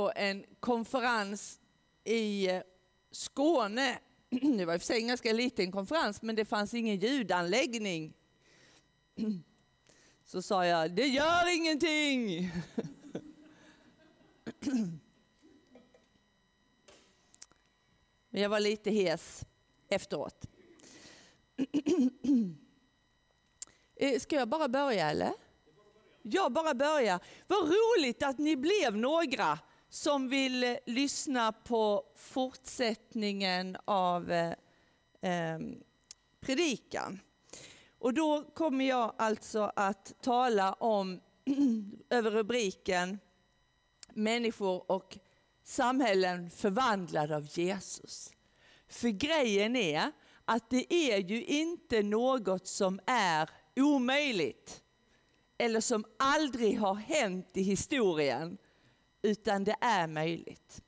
på 0.00 0.12
en 0.16 0.44
konferens 0.60 1.60
i 2.04 2.48
eh, 2.48 2.62
Skåne. 3.10 3.98
Det 4.58 4.64
var 4.64 4.74
i 4.74 4.76
och 4.76 4.80
för 4.80 4.86
sig 4.86 5.00
en 5.00 5.08
ganska 5.08 5.32
liten 5.32 5.72
konferens, 5.72 6.22
men 6.22 6.36
det 6.36 6.44
fanns 6.44 6.74
ingen 6.74 6.96
ljudanläggning. 6.96 8.14
Så 10.24 10.42
sa 10.42 10.66
jag, 10.66 10.90
det 10.94 11.06
gör 11.06 11.56
ingenting! 11.56 12.50
Men 18.30 18.42
jag 18.42 18.48
var 18.48 18.60
lite 18.60 18.90
hes 18.90 19.44
efteråt. 19.88 20.46
Eh, 23.96 24.20
ska 24.20 24.36
jag 24.36 24.48
bara 24.48 24.68
börja 24.68 25.10
eller? 25.10 25.32
Jag 26.22 26.52
bara 26.52 26.74
börjar. 26.74 27.20
Vad 27.46 27.58
roligt 27.58 28.22
att 28.22 28.38
ni 28.38 28.56
blev 28.56 28.96
några 28.96 29.58
som 29.90 30.28
vill 30.28 30.64
eh, 30.64 30.76
lyssna 30.86 31.52
på 31.52 32.04
fortsättningen 32.16 33.76
av 33.84 34.32
eh, 34.32 34.54
ehm, 35.20 35.82
predikan. 36.40 37.20
Och 37.98 38.14
då 38.14 38.44
kommer 38.54 38.84
jag 38.84 39.14
alltså 39.18 39.72
att 39.76 40.12
tala 40.22 40.72
om 40.72 41.20
över 42.10 42.30
rubriken 42.30 43.18
Människor 44.14 44.90
och 44.90 45.18
samhällen 45.64 46.50
förvandlade 46.50 47.36
av 47.36 47.48
Jesus. 47.58 48.32
För 48.88 49.08
grejen 49.08 49.76
är 49.76 50.12
att 50.44 50.70
det 50.70 50.94
är 50.94 51.18
ju 51.18 51.44
inte 51.44 52.02
något 52.02 52.66
som 52.66 53.00
är 53.06 53.50
omöjligt 53.76 54.82
eller 55.58 55.80
som 55.80 56.04
aldrig 56.18 56.78
har 56.78 56.94
hänt 56.94 57.50
i 57.54 57.62
historien, 57.62 58.58
utan 59.22 59.64
det 59.64 59.76
är 59.80 60.06
möjligt. 60.06 60.82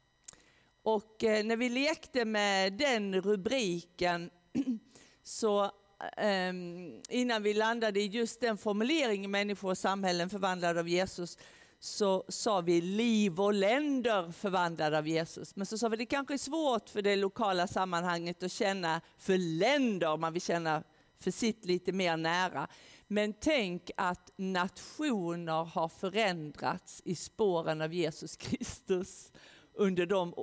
Och 0.83 1.25
eh, 1.25 1.45
när 1.45 1.57
vi 1.57 1.69
lekte 1.69 2.25
med 2.25 2.73
den 2.73 3.23
rubriken 3.23 4.31
så 5.23 5.71
ehm, 6.17 7.01
innan 7.09 7.43
vi 7.43 7.55
landade 7.55 8.01
i 8.01 8.07
just 8.07 8.41
den 8.41 8.59
formuleringen, 8.59 9.31
människor 9.31 9.71
och 9.71 9.79
samhällen 9.79 10.31
förvandlade 10.31 10.81
av 10.81 10.89
Jesus, 10.89 11.39
så 11.81 12.25
sa 12.29 12.61
vi 12.61 12.81
liv 12.81 13.41
och 13.41 13.55
länder 13.55 14.33
förvandlade 14.33 14.99
av 14.99 15.09
Jesus. 15.09 15.57
Men 15.57 15.67
så 15.67 15.79
sa 15.79 15.89
vi 15.89 15.97
det 15.97 16.07
kanske 16.07 16.35
är 16.35 16.39
svårt 16.39 16.89
för 16.89 17.03
det 17.03 17.17
lokala 17.17 17.67
sammanhanget 17.67 18.43
att 18.43 18.53
känna 18.53 19.01
för 19.19 19.39
länder, 19.39 20.17
man 20.17 20.33
vill 20.33 20.43
känna 20.43 20.83
för 21.19 21.31
sitt 21.31 21.65
lite 21.65 21.93
mer 21.93 22.17
nära. 22.17 22.69
Men 23.13 23.33
tänk 23.33 23.91
att 23.97 24.31
nationer 24.37 25.65
har 25.65 25.89
förändrats 25.89 27.03
i 27.05 27.15
spåren 27.15 27.81
av 27.81 27.95
Jesus 27.95 28.37
Kristus 28.37 29.33
under 29.75 30.07
de 30.07 30.35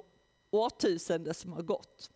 årtusenden 0.52 1.34
som 1.34 1.54
har 1.54 1.62
gått. 1.62 2.12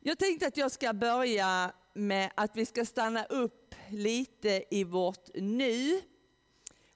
Jag 0.00 0.18
tänkte 0.18 0.46
att 0.46 0.56
jag 0.56 0.72
ska 0.72 0.92
börja 0.92 1.72
med 1.94 2.30
att 2.34 2.56
vi 2.56 2.66
ska 2.66 2.84
stanna 2.84 3.24
upp 3.24 3.74
lite 3.88 4.64
i 4.70 4.84
vårt 4.84 5.34
nu. 5.34 6.00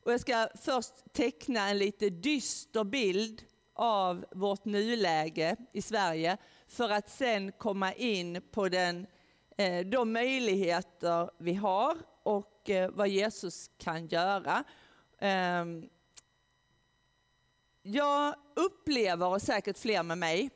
Och 0.05 0.13
jag 0.13 0.21
ska 0.21 0.49
först 0.55 1.13
teckna 1.13 1.69
en 1.69 1.79
lite 1.79 2.11
dyster 2.11 2.85
bild 2.85 3.43
av 3.75 4.25
vårt 4.31 4.65
nuläge 4.65 5.57
i 5.73 5.83
Sverige 5.83 6.37
för 6.67 6.91
att 6.91 7.11
sen 7.11 7.53
komma 7.53 7.93
in 7.93 8.43
på 8.51 8.69
den 8.69 9.07
Eh, 9.57 9.87
de 9.87 10.13
möjligheter 10.13 11.31
vi 11.39 11.55
har 11.55 11.97
och 12.23 12.71
eh, 12.71 12.91
vad 12.91 13.09
Jesus 13.09 13.71
kan 13.79 14.07
göra. 14.07 14.65
Ehm, 15.19 15.89
jag 17.83 18.35
upplever, 18.55 19.27
och 19.27 19.43
säkert 19.43 19.79
fler 19.79 20.03
med 20.03 20.19
mig, 20.19 20.51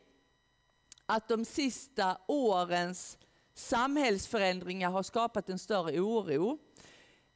att 1.06 1.28
de 1.28 1.44
sista 1.44 2.18
årens 2.28 3.18
samhällsförändringar 3.54 4.90
har 4.90 5.02
skapat 5.02 5.50
en 5.50 5.58
större 5.58 6.00
oro. 6.00 6.58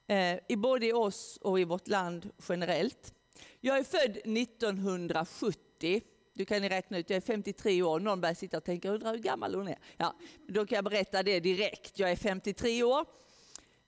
Eh, 0.07 0.39
I 0.49 0.57
både 0.57 0.87
i 0.87 0.93
oss 0.93 1.39
och 1.43 1.61
i 1.61 1.65
vårt 1.65 1.89
land 1.89 2.31
generellt. 2.49 3.15
Jag 3.61 3.79
är 3.79 3.85
född 3.85 4.17
1970 4.17 6.03
du 6.35 6.45
kan 6.45 6.63
ni 6.63 6.69
räkna 6.69 6.99
ut, 6.99 7.11
jag 7.11 7.17
är 7.17 7.21
53 7.21 7.83
år. 7.83 8.01
Någon 8.01 8.21
börjar 8.21 8.35
sitta 8.35 8.57
och 8.57 8.65
tänka, 8.65 8.91
undrar 8.91 9.13
hur 9.13 9.19
gammal 9.19 9.55
hon 9.55 9.69
är. 9.69 9.79
Ja, 9.97 10.15
då 10.49 10.67
kan 10.67 10.77
jag 10.77 10.85
berätta 10.85 11.23
det 11.23 11.41
direkt. 11.41 11.99
Jag 11.99 12.11
är 12.11 12.17
53 12.17 12.83
år. 12.83 13.07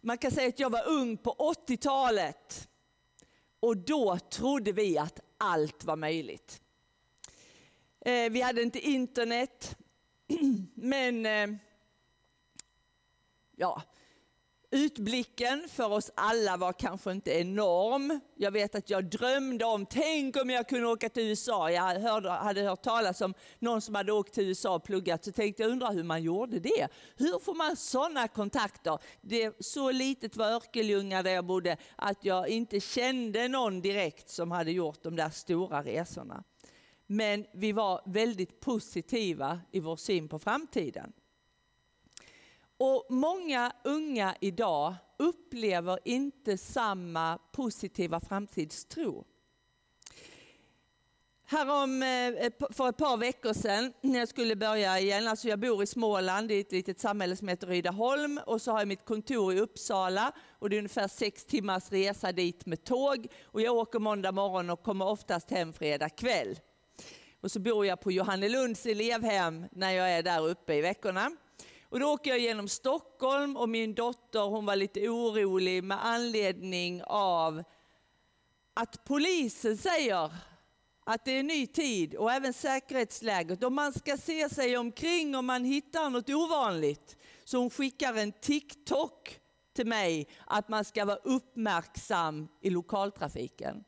Man 0.01 0.19
kan 0.19 0.31
säga 0.31 0.49
att 0.49 0.59
jag 0.59 0.71
var 0.71 0.89
ung 0.89 1.17
på 1.17 1.55
80-talet. 1.67 2.69
Och 3.61 3.77
då 3.77 4.19
trodde 4.19 4.73
vi 4.73 4.99
att 4.99 5.21
allt 5.39 5.85
var 5.85 5.97
möjligt. 5.97 6.61
Eh, 8.01 8.31
vi 8.31 8.41
hade 8.41 8.63
inte 8.63 8.79
internet, 8.79 9.77
men 10.75 11.27
eh, 11.27 11.59
ja, 13.57 13.83
Utblicken 14.75 15.69
för 15.69 15.93
oss 15.93 16.11
alla 16.15 16.57
var 16.57 16.73
kanske 16.73 17.13
inte 17.13 17.31
enorm. 17.31 18.21
Jag 18.37 18.51
vet 18.51 18.75
att 18.75 18.91
jag 18.91 19.05
drömde 19.05 19.65
om, 19.65 19.87
tänk 19.87 20.37
om 20.37 20.51
jag 20.51 20.69
kunde 20.69 20.89
åka 20.89 21.09
till 21.09 21.23
USA. 21.23 21.71
Jag 21.71 22.01
hörde, 22.01 22.31
hade 22.31 22.63
hört 22.63 22.83
talas 22.83 23.21
om 23.21 23.35
någon 23.59 23.81
som 23.81 23.95
hade 23.95 24.13
åkt 24.13 24.35
till 24.35 24.49
USA 24.49 24.75
och 24.75 24.85
pluggat, 24.85 25.25
så 25.25 25.33
tänkte 25.33 25.63
jag 25.63 25.73
undra 25.73 25.89
hur 25.89 26.03
man 26.03 26.23
gjorde 26.23 26.59
det. 26.59 26.89
Hur 27.17 27.39
får 27.39 27.55
man 27.55 27.77
sådana 27.77 28.29
kontakter? 28.29 28.99
Det, 29.21 29.57
så 29.61 29.91
litet 29.91 30.37
var 30.37 30.51
Örkelljunga 30.51 31.23
där 31.23 31.31
jag 31.31 31.45
bodde 31.45 31.77
att 31.97 32.25
jag 32.25 32.49
inte 32.49 32.81
kände 32.81 33.49
någon 33.49 33.81
direkt 33.81 34.31
som 34.31 34.51
hade 34.51 34.71
gjort 34.71 35.03
de 35.03 35.17
där 35.17 35.31
stora 35.31 35.83
resorna. 35.83 36.45
Men 37.07 37.47
vi 37.53 37.73
var 37.73 38.03
väldigt 38.07 38.61
positiva 38.61 39.61
i 39.73 39.81
vår 39.81 39.97
syn 39.97 40.29
på 40.29 40.39
framtiden. 40.39 41.13
Och 42.79 43.07
många 43.09 43.73
unga 43.85 44.37
idag 44.41 44.95
upplever 45.19 45.99
inte 46.05 46.59
samma 46.59 47.39
positiva 47.53 48.21
framtidstro. 48.21 49.25
Härom, 51.47 52.03
eh, 52.03 52.51
för 52.71 52.89
ett 52.89 52.97
par 52.97 53.17
veckor 53.17 53.53
sedan 53.53 53.93
när 54.01 54.19
jag 54.19 54.29
skulle 54.29 54.57
börja 54.57 55.01
igen, 55.01 55.29
alltså 55.29 55.49
jag 55.49 55.61
bor 55.61 55.83
i 55.83 55.87
Småland 55.87 56.53
i 56.53 56.61
ett 56.61 56.73
litet 56.73 57.01
samhälle 57.01 57.37
som 57.37 57.49
heter 57.49 57.67
Rydaholm 57.67 58.41
och 58.47 58.63
så 58.63 58.73
har 58.73 58.79
jag 58.79 58.89
mitt 58.89 59.05
kontor 59.05 59.55
i 59.55 59.61
Uppsala 59.61 60.33
och 60.59 60.71
det 60.71 60.77
är 60.77 60.79
ungefär 60.79 61.09
sex 61.09 61.45
timmars 61.45 61.93
resa 61.93 62.33
dit 62.33 62.67
med 62.67 62.85
tåg 62.85 63.27
och 63.45 63.61
jag 63.61 63.77
åker 63.77 63.99
måndag 63.99 64.33
morgon 64.33 64.71
och 64.71 64.83
kommer 64.83 65.09
oftast 65.09 65.51
hem 65.51 65.73
fredag 65.73 66.09
kväll. 66.09 66.59
Och 67.41 67.51
så 67.51 67.61
bor 67.61 67.87
jag 67.87 68.01
på 68.01 68.13
Johannelunds 68.13 68.87
elevhem 68.87 69.67
när 69.73 69.91
jag 69.91 70.11
är 70.13 70.23
där 70.23 70.49
uppe 70.49 70.75
i 70.75 70.81
veckorna. 70.81 71.31
Och 71.95 72.01
då 72.01 72.13
åker 72.13 72.31
jag 72.31 72.39
genom 72.39 72.69
Stockholm 72.69 73.57
och 73.57 73.69
min 73.69 73.95
dotter 73.95 74.41
hon 74.41 74.67
var 74.67 74.77
lite 74.77 75.09
orolig 75.09 75.85
med 75.85 76.07
anledning 76.07 77.03
av 77.05 77.63
att 78.75 79.05
polisen 79.05 79.77
säger 79.77 80.33
att 81.05 81.25
det 81.25 81.31
är 81.31 81.43
ny 81.43 81.67
tid 81.67 82.15
och 82.15 82.33
även 82.33 82.53
säkerhetsläget. 82.53 83.65
Om 83.65 83.75
man 83.75 83.93
ska 83.93 84.17
se 84.17 84.49
sig 84.49 84.77
omkring 84.77 85.37
om 85.37 85.47
man 85.47 85.65
hittar 85.65 86.11
något 86.11 86.31
ovanligt. 86.31 87.17
Så 87.45 87.59
hon 87.59 87.71
skickar 87.71 88.15
en 88.15 88.33
TikTok 88.33 89.41
till 89.73 89.87
mig 89.87 90.29
att 90.47 90.69
man 90.69 90.85
ska 90.85 91.05
vara 91.05 91.17
uppmärksam 91.17 92.49
i 92.61 92.71
lokaltrafiken. 92.71 93.85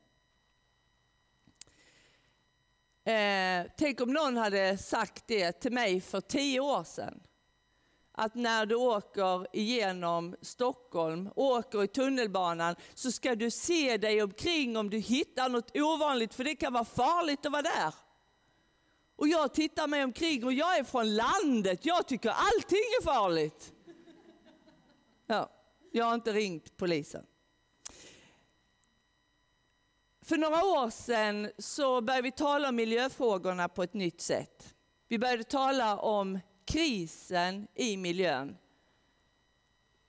Eh, 3.03 3.71
tänk 3.77 4.01
om 4.01 4.13
någon 4.13 4.37
hade 4.37 4.77
sagt 4.77 5.23
det 5.27 5.51
till 5.51 5.73
mig 5.73 6.01
för 6.01 6.21
tio 6.21 6.59
år 6.59 6.83
sedan 6.83 7.23
att 8.19 8.35
när 8.35 8.65
du 8.65 8.75
åker 8.75 9.55
igenom 9.55 10.35
Stockholm, 10.41 11.29
åker 11.35 11.83
i 11.83 11.87
tunnelbanan, 11.87 12.75
så 12.93 13.11
ska 13.11 13.35
du 13.35 13.51
se 13.51 13.97
dig 13.97 14.23
omkring 14.23 14.77
om 14.77 14.89
du 14.89 14.97
hittar 14.97 15.49
något 15.49 15.77
ovanligt, 15.77 16.33
för 16.33 16.43
det 16.43 16.55
kan 16.55 16.73
vara 16.73 16.85
farligt 16.85 17.45
att 17.45 17.51
vara 17.51 17.61
där. 17.61 17.93
Och 19.15 19.27
jag 19.27 19.53
tittar 19.53 19.87
mig 19.87 20.03
omkring 20.03 20.45
och 20.45 20.53
jag 20.53 20.77
är 20.77 20.83
från 20.83 21.15
landet, 21.15 21.85
jag 21.85 22.07
tycker 22.07 22.29
allting 22.29 22.77
är 22.99 23.03
farligt. 23.03 23.73
Ja, 25.27 25.49
jag 25.91 26.05
har 26.05 26.15
inte 26.15 26.33
ringt 26.33 26.77
polisen. 26.77 27.25
För 30.21 30.37
några 30.37 30.65
år 30.65 30.89
sedan 30.89 31.51
så 31.57 32.01
började 32.01 32.23
vi 32.23 32.31
tala 32.31 32.69
om 32.69 32.75
miljöfrågorna 32.75 33.69
på 33.69 33.83
ett 33.83 33.93
nytt 33.93 34.21
sätt. 34.21 34.75
Vi 35.07 35.19
började 35.19 35.43
tala 35.43 35.97
om 35.97 36.39
krisen 36.67 37.67
i 37.75 37.97
miljön. 37.97 38.57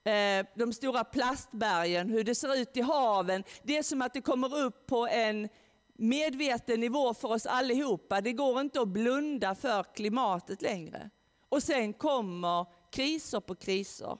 Eh, 0.05 0.47
de 0.55 0.73
stora 0.73 1.05
plastbergen, 1.05 2.11
hur 2.11 2.25
det 2.25 2.35
ser 2.35 2.57
ut 2.57 2.77
i 2.77 2.81
haven. 2.81 3.45
Det 3.63 3.79
är 3.79 3.83
som 3.83 4.03
att 4.03 4.15
det 4.15 4.21
kommer 4.21 4.57
upp 4.57 4.87
på 4.87 5.07
en 5.07 5.49
medveten 5.95 6.81
nivå 6.81 7.15
för 7.15 7.29
oss 7.29 7.47
allihopa. 7.47 8.21
Det 8.21 8.33
går 8.33 8.61
inte 8.61 8.81
att 8.81 8.89
blunda 8.89 9.55
för 9.55 9.95
klimatet 9.95 10.63
längre. 10.63 11.11
Och 11.49 11.63
sen 11.63 11.93
kommer 11.93 12.67
kriser 12.91 13.41
på 13.41 13.55
kriser. 13.55 14.19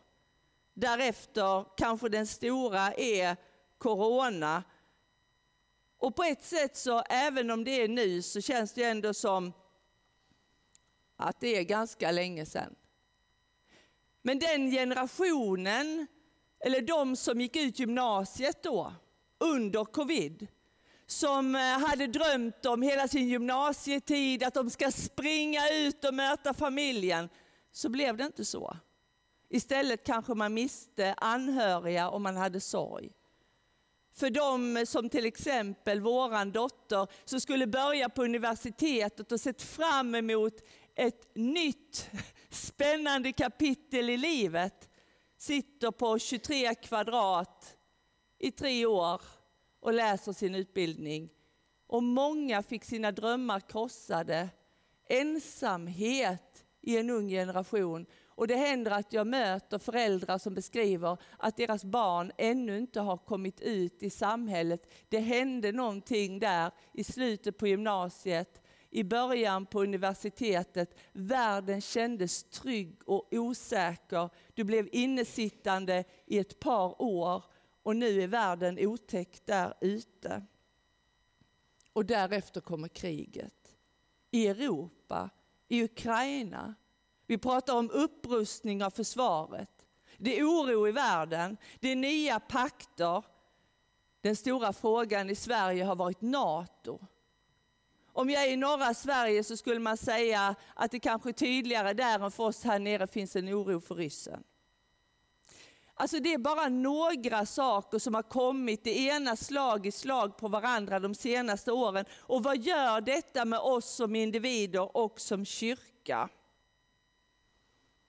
Därefter 0.75 1.77
kanske 1.77 2.09
den 2.09 2.27
stora 2.27 2.93
är 2.93 3.37
corona 3.79 4.63
Och 5.99 6.17
på 6.17 6.23
ett 6.23 6.45
sätt 6.45 6.77
så, 6.77 7.01
även 7.01 7.51
om 7.51 7.65
det 7.65 7.83
är 7.83 7.89
nu, 7.89 8.23
så 8.23 8.41
känns 8.41 8.73
det 8.73 8.85
ändå 8.85 9.15
som 9.15 9.53
att 11.19 11.41
det 11.41 11.57
är 11.57 11.63
ganska 11.63 12.11
länge 12.11 12.47
sedan. 12.47 12.75
Men 14.23 14.39
den 14.39 14.71
generationen, 14.71 16.07
eller 16.65 16.81
de 16.81 17.17
som 17.17 17.41
gick 17.41 17.57
ut 17.57 17.79
gymnasiet 17.79 18.63
då, 18.63 18.95
under 19.39 19.85
covid, 19.85 20.47
som 21.07 21.55
eh, 21.55 21.61
hade 21.61 22.07
drömt 22.07 22.67
om 22.67 22.83
hela 22.83 23.09
sin 23.09 23.29
gymnasietid, 23.29 24.43
att 24.43 24.55
de 24.55 24.71
ska 24.71 24.91
springa 24.91 25.71
ut 25.73 26.05
och 26.05 26.15
möta 26.15 26.55
familjen, 26.55 27.29
så 27.73 27.89
blev 27.89 28.17
det 28.17 28.25
inte 28.25 28.45
så. 28.45 28.77
Istället 29.51 30.07
kanske 30.07 30.35
man 30.35 30.55
miste 30.55 31.15
anhöriga 31.17 32.11
och 32.11 32.21
man 32.21 32.37
hade 32.37 32.61
sorg. 32.61 33.11
För 34.15 34.31
de 34.31 34.87
som 34.87 35.09
till 35.09 35.27
exempel 35.27 36.01
våran 36.01 36.53
dotter 36.53 37.07
som 37.25 37.41
skulle 37.41 37.67
börja 37.67 38.09
på 38.09 38.25
universitetet 38.25 39.33
och 39.33 39.41
sett 39.41 39.63
fram 39.63 40.15
emot 40.15 40.55
ett 40.99 41.35
nytt 41.35 42.11
spännande 42.51 43.33
kapitel 43.33 44.11
i 44.11 44.17
livet 44.17 44.91
sitter 45.37 45.91
på 45.91 46.19
23 46.19 46.75
kvadrat 46.75 47.77
i 48.39 48.51
tre 48.51 48.87
år 48.87 49.23
och 49.81 49.93
läser 49.93 50.33
sin 50.33 50.55
utbildning. 50.55 51.31
Och 51.87 52.03
många 52.03 52.63
fick 52.63 52.85
sina 52.85 53.13
drömmar 53.13 53.61
krossade. 53.61 54.49
Ensamhet 55.09 56.65
i 56.81 56.99
en 56.99 57.11
ung 57.11 57.29
generation. 57.29 58.07
Och 58.29 58.47
det 58.47 58.57
händer 58.57 58.91
att 58.91 59.13
jag 59.13 59.27
möter 59.27 59.79
föräldrar 59.79 60.39
som 60.39 60.55
beskriver 60.55 61.17
att 61.39 61.57
deras 61.57 61.85
barn 61.85 62.33
ännu 62.39 62.79
inte 62.79 63.01
har 63.01 63.17
kommit 63.17 63.61
ut 63.61 64.03
i 64.03 64.11
samhället. 64.11 64.93
Det 65.09 65.19
hände 65.19 65.73
någonting 65.73 66.39
där 66.39 66.71
i 66.93 67.05
slutet 67.05 67.59
på 67.59 67.67
gymnasiet, 67.67 68.58
i 68.91 69.05
början 69.05 69.67
på 69.67 69.83
universitetet. 69.83 70.95
Världen 71.13 71.81
kändes 71.81 72.45
trygg 72.45 73.01
och 73.07 73.29
osäker. 73.31 74.31
Du 74.55 74.65
blev 74.65 74.89
innesittande 74.93 76.05
i 76.27 76.39
ett 76.39 76.61
par 76.61 77.03
år 77.03 77.45
och 77.83 77.97
nu 77.97 78.23
är 78.23 78.27
världen 78.27 78.79
otäck 78.79 79.47
där 79.47 79.75
ute. 79.81 80.43
Och 81.93 82.05
därefter 82.05 82.61
kommer 82.61 82.89
kriget. 82.89 83.77
I 84.31 84.47
Europa, 84.47 85.31
i 85.69 85.85
Ukraina. 85.85 86.75
Vi 87.27 87.39
pratar 87.39 87.77
om 87.77 87.91
upprustning 87.91 88.85
av 88.85 88.91
försvaret. 88.91 89.71
Det 90.17 90.39
är 90.39 90.45
oro 90.45 90.89
i 90.89 90.93
världen, 90.93 91.57
det 91.81 91.89
är 91.89 91.97
nya 91.97 92.41
pakter. 92.41 93.25
Den 94.21 94.37
stora 94.37 94.73
frågan 94.73 95.31
i 95.31 95.35
Sverige 95.35 95.85
har 95.85 95.97
varit 95.97 96.21
NATO. 96.21 97.07
Om 98.19 98.31
jag 98.31 98.45
är 98.45 98.49
i 98.49 98.57
norra 98.57 98.95
Sverige 98.95 99.45
så 99.45 99.57
skulle 99.57 99.81
man 99.81 99.97
säga 99.97 100.55
att 100.75 100.91
det 100.91 101.01
kanske 101.01 101.31
är 101.31 101.33
tydligare 101.33 101.93
där 101.93 102.19
än 102.19 102.31
för 102.31 102.45
oss 102.45 102.65
här 102.65 102.79
nere 102.79 103.07
finns 103.07 103.37
en 103.37 103.49
oro 103.49 103.81
för 103.81 103.95
ryssen. 103.95 104.43
Alltså 105.95 106.19
det 106.19 106.35
är 106.35 106.39
bara 106.39 106.69
några 106.69 107.47
saker 107.47 107.99
som 107.99 108.15
har 108.15 108.23
kommit 108.23 108.85
det 108.85 108.99
ena 108.99 109.37
slag 109.37 109.87
i 109.87 109.93
slag 109.93 110.37
på 110.37 110.49
varandra 110.49 111.01
de 111.01 111.15
senaste 111.15 111.73
åren. 111.73 112.05
Och 112.19 112.43
vad 112.43 112.59
gör 112.59 113.01
detta 113.01 113.45
med 113.45 113.61
oss 113.61 113.91
som 113.91 114.17
individer 114.17 114.97
och 114.97 115.21
som 115.21 115.45
kyrka? 115.45 116.29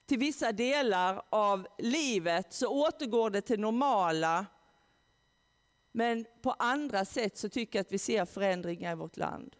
Till 0.05 0.19
vissa 0.19 0.51
delar 0.51 1.21
av 1.29 1.67
livet 1.77 2.53
så 2.53 2.67
återgår 2.67 3.29
det 3.29 3.41
till 3.41 3.59
normala. 3.59 4.45
Men 5.91 6.25
på 6.41 6.51
andra 6.51 7.05
sätt 7.05 7.37
så 7.37 7.49
tycker 7.49 7.79
jag 7.79 7.83
att 7.83 7.91
vi 7.91 7.99
ser 7.99 8.25
förändringar 8.25 8.91
i 8.91 8.95
vårt 8.95 9.17
land. 9.17 9.55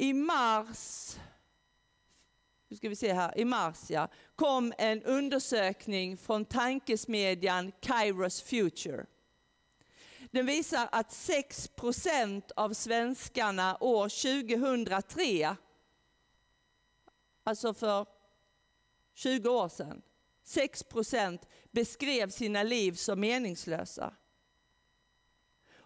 I 0.00 0.12
mars 0.12 1.16
nu 2.68 2.76
ska 2.76 2.88
vi 2.88 2.96
se 2.96 3.12
här, 3.12 3.38
i 3.38 3.44
mars 3.44 3.90
ja, 3.90 4.08
kom 4.36 4.72
en 4.78 5.02
undersökning 5.02 6.16
från 6.16 6.44
tankesmedjan 6.44 7.72
Kairos 7.80 8.42
Future. 8.42 9.06
Den 10.30 10.46
visar 10.46 10.88
att 10.92 11.12
6 11.12 11.68
procent 11.68 12.50
av 12.56 12.74
svenskarna 12.74 13.76
år 13.80 14.08
2003, 14.08 15.56
alltså 17.44 17.74
för 17.74 18.06
20 19.14 19.48
år 19.48 19.68
sedan, 19.68 20.02
6 20.44 20.82
procent 20.82 21.48
beskrev 21.70 22.30
sina 22.30 22.62
liv 22.62 22.92
som 22.92 23.20
meningslösa. 23.20 24.14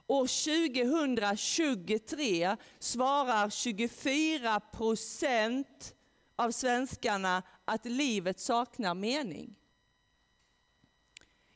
År 0.06 0.26
2023 0.26 2.56
svarar 2.78 3.50
24 3.50 4.60
procent 4.60 5.94
av 6.36 6.50
svenskarna 6.50 7.42
att 7.64 7.84
livet 7.84 8.40
saknar 8.40 8.94
mening. 8.94 9.58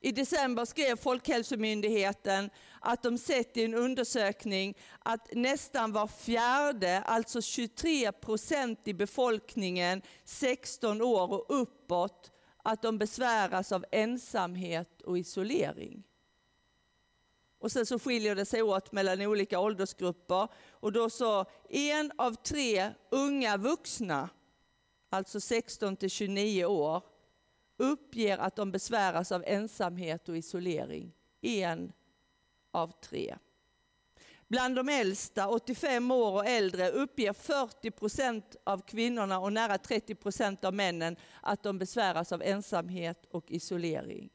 I 0.00 0.12
december 0.12 0.64
skrev 0.64 0.96
Folkhälsomyndigheten 0.96 2.50
att 2.80 3.02
de 3.02 3.18
sett 3.18 3.56
i 3.56 3.64
en 3.64 3.74
undersökning 3.74 4.76
att 4.98 5.28
nästan 5.32 5.92
var 5.92 6.06
fjärde, 6.06 7.02
alltså 7.02 7.42
23 7.42 8.12
procent 8.12 8.80
i 8.84 8.94
befolkningen 8.94 10.02
16 10.24 11.02
år 11.02 11.32
och 11.32 11.60
uppåt, 11.60 12.32
att 12.62 12.82
de 12.82 12.98
besväras 12.98 13.72
av 13.72 13.84
ensamhet 13.90 15.02
och 15.02 15.18
isolering. 15.18 16.04
Och 17.58 17.72
sen 17.72 17.86
så 17.86 17.98
skiljer 17.98 18.34
det 18.34 18.44
sig 18.44 18.62
åt 18.62 18.92
mellan 18.92 19.22
olika 19.22 19.60
åldersgrupper. 19.60 20.48
Och 20.70 20.92
då 20.92 21.10
så 21.10 21.44
en 21.68 22.12
av 22.16 22.34
tre 22.34 22.90
unga 23.10 23.56
vuxna 23.56 24.28
alltså 25.10 25.40
16 25.40 25.96
till 25.96 26.10
29 26.10 26.64
år, 26.64 27.02
uppger 27.76 28.38
att 28.38 28.56
de 28.56 28.72
besväras 28.72 29.32
av 29.32 29.44
ensamhet 29.46 30.28
och 30.28 30.36
isolering. 30.36 31.12
En 31.40 31.92
av 32.70 32.92
tre. 33.00 33.36
Bland 34.48 34.76
de 34.76 34.88
äldsta, 34.88 35.48
85 35.48 36.10
år 36.10 36.32
och 36.32 36.46
äldre, 36.46 36.90
uppger 36.90 37.32
40 37.32 37.90
procent 37.90 38.56
av 38.64 38.82
kvinnorna 38.86 39.38
och 39.38 39.52
nära 39.52 39.78
30 39.78 40.14
procent 40.14 40.64
av 40.64 40.74
männen 40.74 41.16
att 41.42 41.62
de 41.62 41.78
besväras 41.78 42.32
av 42.32 42.42
ensamhet 42.42 43.26
och 43.30 43.50
isolering. 43.50 44.30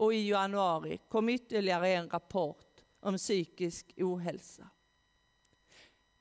Och 0.00 0.14
i 0.14 0.28
januari 0.28 0.98
kom 1.08 1.28
ytterligare 1.28 1.88
en 1.88 2.10
rapport 2.10 2.80
om 3.00 3.16
psykisk 3.16 3.94
ohälsa. 3.96 4.70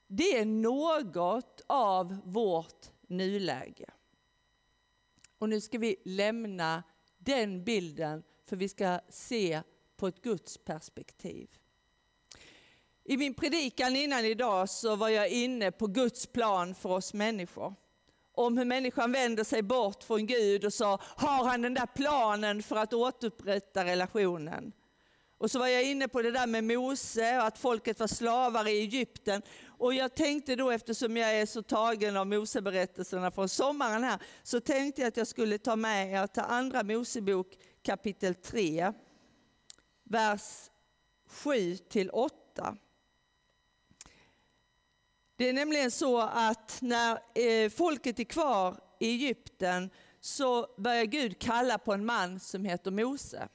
Det 0.08 0.38
är 0.38 0.46
något 0.46 1.62
av 1.68 2.18
vårt 2.26 2.92
nuläge. 3.08 3.90
Och 5.38 5.50
nu 5.50 5.62
ska 5.62 5.78
vi 5.78 5.96
lämna 6.06 6.84
den 7.18 7.64
bilden 7.64 8.24
för 8.46 8.56
vi 8.56 8.70
ska 8.70 9.00
se 9.10 9.62
på 9.98 10.08
ett 10.08 10.22
Guds 10.22 10.58
perspektiv. 10.58 11.50
I 13.04 13.18
min 13.18 13.34
predikan 13.34 13.96
innan 13.96 14.26
idag 14.26 14.70
så 14.70 14.96
var 14.96 15.10
jag 15.10 15.30
inne 15.30 15.72
på 15.72 15.88
Guds 15.88 16.28
plan 16.28 16.76
för 16.76 16.90
oss 16.90 17.14
människor. 17.14 17.76
Om 18.40 18.58
hur 18.58 18.66
människan 18.66 19.12
vänder 19.12 19.44
sig 19.44 19.62
bort 19.62 20.04
från 20.04 20.26
Gud 20.26 20.66
och 20.66 20.74
sa, 20.74 21.00
har 21.02 21.46
han 21.46 21.62
den 21.62 21.74
där 21.74 21.86
planen 21.86 22.64
för 22.64 22.76
att 22.76 22.94
återupprätta 22.94 23.86
relationen. 23.86 24.72
Och 25.38 25.52
så 25.52 25.60
var 25.60 25.68
jag 25.68 25.84
inne 25.84 26.08
på 26.08 26.22
det 26.22 26.32
där 26.32 26.48
med 26.48 26.64
Mose 26.64 27.38
och 27.38 27.44
att 27.44 27.58
folket 27.58 28.00
var 28.00 28.08
slavar 28.08 28.68
i 28.68 28.80
Egypten. 28.80 29.42
Och 29.68 29.94
jag 29.94 30.16
tänkte 30.16 30.56
då, 30.56 30.72
eftersom 30.72 31.18
jag 31.18 31.36
är 31.36 31.46
så 31.46 31.62
tagen 31.62 32.18
av 32.18 32.28
Moseberättelserna 32.28 33.32
från 33.32 33.50
sommaren 33.50 34.04
här, 34.04 34.20
så 34.44 34.60
tänkte 34.60 35.02
jag 35.02 35.08
att 35.08 35.18
jag 35.18 35.28
skulle 35.28 35.58
ta 35.58 35.76
med 35.76 36.14
er 36.14 36.28
till 36.28 36.44
Andra 36.44 36.84
Mosebok 36.84 37.58
kapitel 37.82 38.36
3, 38.36 38.94
vers 40.04 40.70
7 41.28 41.78
till 41.78 42.10
8. 42.10 42.78
Det 45.40 45.50
är 45.50 45.54
nämligen 45.54 45.92
så 45.92 46.20
att 46.20 46.78
när 46.82 47.20
eh, 47.36 47.70
folket 47.70 48.20
är 48.20 48.24
kvar 48.24 48.80
i 49.00 49.08
Egypten 49.08 49.90
så 50.22 50.68
börjar 50.78 51.06
Gud 51.06 51.40
kalla 51.40 51.78
på 51.78 51.94
en 51.94 52.06
man 52.06 52.40
som 52.40 52.66
heter 52.66 52.92
Mose. 52.92 53.48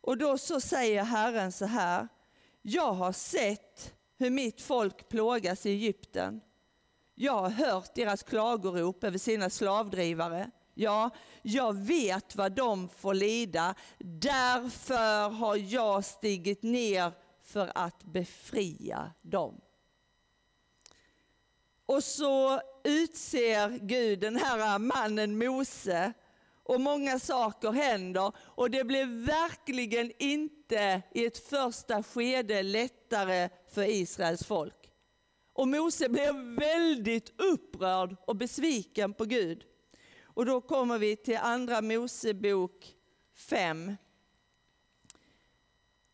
Och 0.00 0.18
då 0.18 0.38
så 0.38 0.60
säger 0.60 1.02
Herren 1.02 1.52
så 1.52 1.64
här, 1.64 2.08
jag 2.62 2.92
har 2.92 3.12
sett 3.12 3.94
hur 4.18 4.30
mitt 4.30 4.60
folk 4.60 5.08
plågas 5.08 5.66
i 5.66 5.70
Egypten. 5.70 6.40
Jag 7.14 7.38
har 7.40 7.50
hört 7.50 7.94
deras 7.94 8.22
klagorop 8.22 9.04
över 9.04 9.18
sina 9.18 9.50
slavdrivare. 9.50 10.50
Ja, 10.74 11.10
jag 11.42 11.76
vet 11.76 12.36
vad 12.36 12.52
de 12.52 12.88
får 12.88 13.14
lida. 13.14 13.74
Därför 13.98 15.30
har 15.30 15.56
jag 15.56 16.04
stigit 16.04 16.62
ner 16.62 17.12
för 17.42 17.72
att 17.74 18.04
befria 18.04 19.12
dem. 19.22 19.60
Och 21.90 22.04
så 22.04 22.60
utser 22.84 23.78
Gud 23.78 24.20
den 24.20 24.36
här 24.36 24.78
mannen 24.78 25.38
Mose 25.38 26.12
och 26.62 26.80
många 26.80 27.18
saker 27.18 27.72
händer 27.72 28.32
och 28.38 28.70
det 28.70 28.84
blev 28.84 29.08
verkligen 29.08 30.12
inte 30.18 31.02
i 31.14 31.26
ett 31.26 31.48
första 31.48 32.02
skede 32.02 32.62
lättare 32.62 33.48
för 33.68 33.82
Israels 33.82 34.44
folk. 34.44 34.92
Och 35.52 35.68
Mose 35.68 36.08
blev 36.08 36.34
väldigt 36.58 37.40
upprörd 37.40 38.16
och 38.26 38.36
besviken 38.36 39.14
på 39.14 39.24
Gud. 39.24 39.64
Och 40.22 40.46
då 40.46 40.60
kommer 40.60 40.98
vi 40.98 41.16
till 41.16 41.36
andra 41.36 41.82
Mosebok 41.82 42.94
5. 43.34 43.96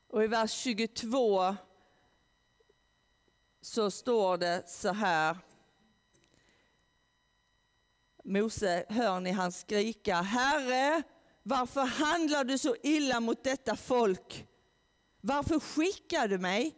Och 0.09 0.25
i 0.25 0.27
vers 0.27 0.53
22 0.53 1.55
så 3.61 3.91
står 3.91 4.39
det 4.39 4.63
så 4.67 4.93
här. 4.93 5.37
Mose 8.27 8.85
hör 8.89 9.21
ni 9.21 9.31
han 9.31 9.53
skrika, 9.53 10.15
Herre, 10.15 11.03
varför 11.43 11.81
handlar 11.81 12.45
du 12.45 12.59
så 12.59 12.77
illa 12.83 13.21
mot 13.21 13.45
detta 13.45 13.77
folk? 13.77 14.47
Varför 15.21 15.61
skickar 15.61 16.29
du 16.29 16.39
mig? 16.39 16.75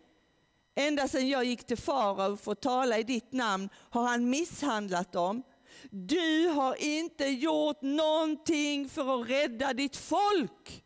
Ända 0.74 1.08
sedan 1.08 1.28
jag 1.28 1.44
gick 1.44 1.66
till 1.66 1.76
farao 1.76 2.36
för 2.36 2.52
att 2.52 2.60
tala 2.62 2.98
i 2.98 3.02
ditt 3.02 3.32
namn 3.32 3.68
har 3.74 4.02
han 4.02 4.30
misshandlat 4.30 5.12
dem. 5.12 5.42
Du 5.90 6.46
har 6.46 6.82
inte 6.82 7.26
gjort 7.26 7.82
någonting 7.82 8.88
för 8.88 9.20
att 9.20 9.28
rädda 9.28 9.72
ditt 9.72 9.96
folk. 9.96 10.84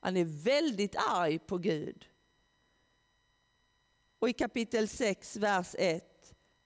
Han 0.00 0.16
är 0.16 0.44
väldigt 0.44 0.96
arg 0.96 1.38
på 1.38 1.58
Gud. 1.58 2.06
Och 4.18 4.28
i 4.28 4.32
kapitel 4.32 4.88
6, 4.88 5.36
vers 5.36 5.74
1. 5.78 6.04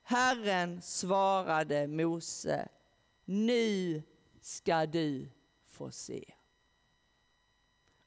Herren 0.02 0.82
svarade 0.82 1.86
Mose, 1.86 2.68
nu 3.30 4.02
ska 4.40 4.86
du 4.86 5.28
få 5.66 5.90
se. 5.90 6.24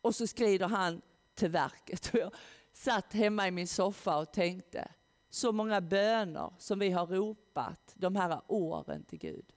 Och 0.01 0.15
så 0.15 0.27
skrider 0.27 0.67
han 0.67 1.01
till 1.33 1.49
verket. 1.49 2.09
Jag 2.13 2.33
satt 2.73 3.13
hemma 3.13 3.47
i 3.47 3.51
min 3.51 3.67
soffa 3.67 4.17
och 4.17 4.33
tänkte, 4.33 4.91
så 5.29 5.51
många 5.51 5.81
böner 5.81 6.53
som 6.57 6.79
vi 6.79 6.89
har 6.89 7.07
ropat 7.07 7.93
de 7.95 8.15
här 8.15 8.41
åren 8.47 9.03
till 9.03 9.19
Gud. 9.19 9.53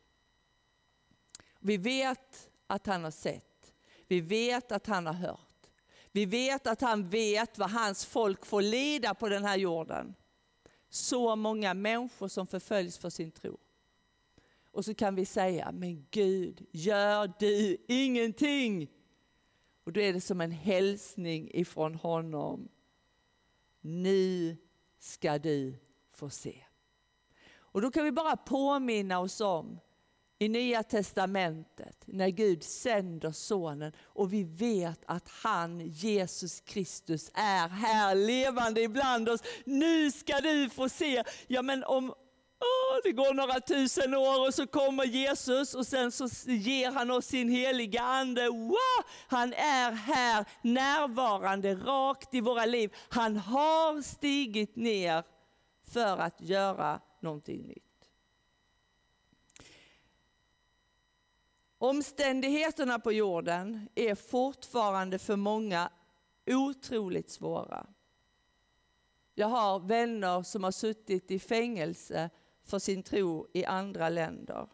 Vi 1.58 1.76
vet 1.76 2.50
att 2.66 2.86
han 2.86 3.04
har 3.04 3.10
sett. 3.10 3.74
Vi 4.06 4.20
vet 4.20 4.72
att 4.72 4.86
han 4.86 5.06
har 5.06 5.14
hört. 5.14 5.66
Vi 6.12 6.26
vet 6.26 6.66
att 6.66 6.80
han 6.80 7.08
vet 7.08 7.58
vad 7.58 7.70
hans 7.70 8.04
folk 8.04 8.46
får 8.46 8.62
lida 8.62 9.14
på 9.14 9.28
den 9.28 9.44
här 9.44 9.56
jorden. 9.56 10.14
Så 10.88 11.36
många 11.36 11.74
människor 11.74 12.28
som 12.28 12.46
förföljs 12.46 12.98
för 12.98 13.10
sin 13.10 13.30
tro. 13.30 13.58
Och 14.76 14.84
så 14.84 14.94
kan 14.94 15.14
vi 15.14 15.26
säga, 15.26 15.72
men 15.72 16.06
Gud, 16.10 16.66
gör 16.72 17.32
du 17.38 17.76
ingenting? 17.88 18.88
Och 19.84 19.92
då 19.92 20.00
är 20.00 20.12
det 20.12 20.20
som 20.20 20.40
en 20.40 20.50
hälsning 20.50 21.50
ifrån 21.54 21.94
honom. 21.94 22.68
Nu 23.80 24.56
ska 24.98 25.38
du 25.38 25.74
få 26.12 26.30
se. 26.30 26.62
Och 27.54 27.82
då 27.82 27.90
kan 27.90 28.04
vi 28.04 28.12
bara 28.12 28.36
påminna 28.36 29.20
oss 29.20 29.40
om 29.40 29.78
i 30.38 30.48
Nya 30.48 30.82
Testamentet 30.82 32.02
när 32.06 32.28
Gud 32.28 32.62
sänder 32.62 33.32
sonen 33.32 33.92
och 34.02 34.32
vi 34.32 34.44
vet 34.44 35.00
att 35.06 35.28
han, 35.28 35.80
Jesus 35.80 36.60
Kristus, 36.60 37.30
är 37.34 37.68
här 37.68 38.14
levande 38.14 38.80
ibland 38.80 39.28
oss. 39.28 39.40
Nu 39.64 40.10
ska 40.10 40.40
du 40.40 40.70
få 40.70 40.88
se. 40.88 41.24
Ja 41.46 41.62
men 41.62 41.84
om 41.84 42.14
oh, 42.60 43.00
det 43.04 43.12
går 43.12 43.34
några 43.34 43.60
tusen 43.60 44.14
år 44.14 44.46
och 44.46 44.54
så 44.54 44.66
kommer 44.66 45.04
Jesus 45.04 45.74
och 45.74 45.86
sen 45.86 46.12
så 46.12 46.28
ger 46.46 46.90
han 46.90 47.10
oss 47.10 47.26
sin 47.26 47.48
heliga 47.48 48.02
ande. 48.02 48.48
Wow! 48.48 49.04
Han 49.28 49.52
är 49.52 49.92
här 49.92 50.44
närvarande 50.62 51.74
rakt 51.74 52.34
i 52.34 52.40
våra 52.40 52.66
liv. 52.66 52.94
Han 53.08 53.36
har 53.36 54.02
stigit 54.02 54.76
ner 54.76 55.24
för 55.82 56.16
att 56.16 56.40
göra 56.40 57.00
någonting 57.20 57.62
nytt. 57.62 57.82
Omständigheterna 61.78 62.98
på 62.98 63.12
jorden 63.12 63.88
är 63.94 64.14
fortfarande 64.14 65.18
för 65.18 65.36
många 65.36 65.90
otroligt 66.46 67.30
svåra. 67.30 67.86
Jag 69.34 69.46
har 69.46 69.78
vänner 69.78 70.42
som 70.42 70.64
har 70.64 70.70
suttit 70.70 71.30
i 71.30 71.38
fängelse 71.38 72.30
för 72.66 72.78
sin 72.78 73.02
tro 73.02 73.46
i 73.52 73.64
andra 73.64 74.08
länder. 74.08 74.68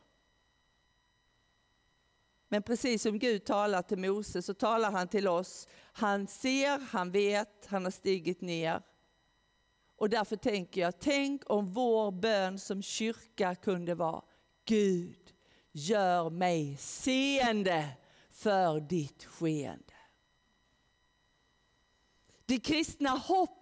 Men 2.49 2.63
precis 2.63 3.03
som 3.03 3.19
Gud 3.19 3.45
talar 3.45 3.83
till 3.83 3.99
Mose 3.99 4.43
så 4.43 4.55
talar 4.55 4.91
han 4.91 5.09
till 5.09 5.29
oss. 5.29 5.69
Han 5.93 6.27
ser, 6.27 6.79
han 6.79 7.11
vet, 7.11 7.67
han 7.67 7.85
har 7.85 7.91
stigit 7.91 8.41
ner. 8.41 8.83
Och 9.97 10.11
därför 10.11 10.37
tänker 10.37 10.81
jag, 10.81 10.99
tänk 10.99 11.51
om 11.51 11.73
vår 11.73 12.11
bön 12.11 12.59
som 12.59 12.83
kyrka 12.83 13.55
kunde 13.55 13.95
vara 13.95 14.23
Gud, 14.65 15.33
gör 15.73 16.31
mig 16.31 16.77
seende 16.77 17.89
för 18.31 18.81
ditt 18.81 19.25
skeende. 19.25 19.95
Det 22.47 22.61
kristna 22.61 23.11
hoppet 23.11 23.62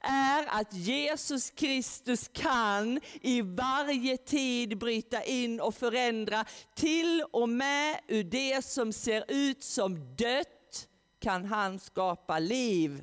är 0.00 0.46
att 0.48 0.72
Jesus 0.72 1.50
Kristus 1.50 2.30
kan 2.32 3.00
i 3.20 3.42
varje 3.42 4.16
tid 4.16 4.78
bryta 4.78 5.22
in 5.24 5.60
och 5.60 5.74
förändra. 5.74 6.44
Till 6.74 7.24
och 7.30 7.48
med 7.48 8.00
ur 8.08 8.24
det 8.24 8.64
som 8.64 8.92
ser 8.92 9.24
ut 9.28 9.64
som 9.64 10.16
dött 10.16 10.88
kan 11.20 11.44
han 11.44 11.78
skapa 11.78 12.38
liv. 12.38 13.02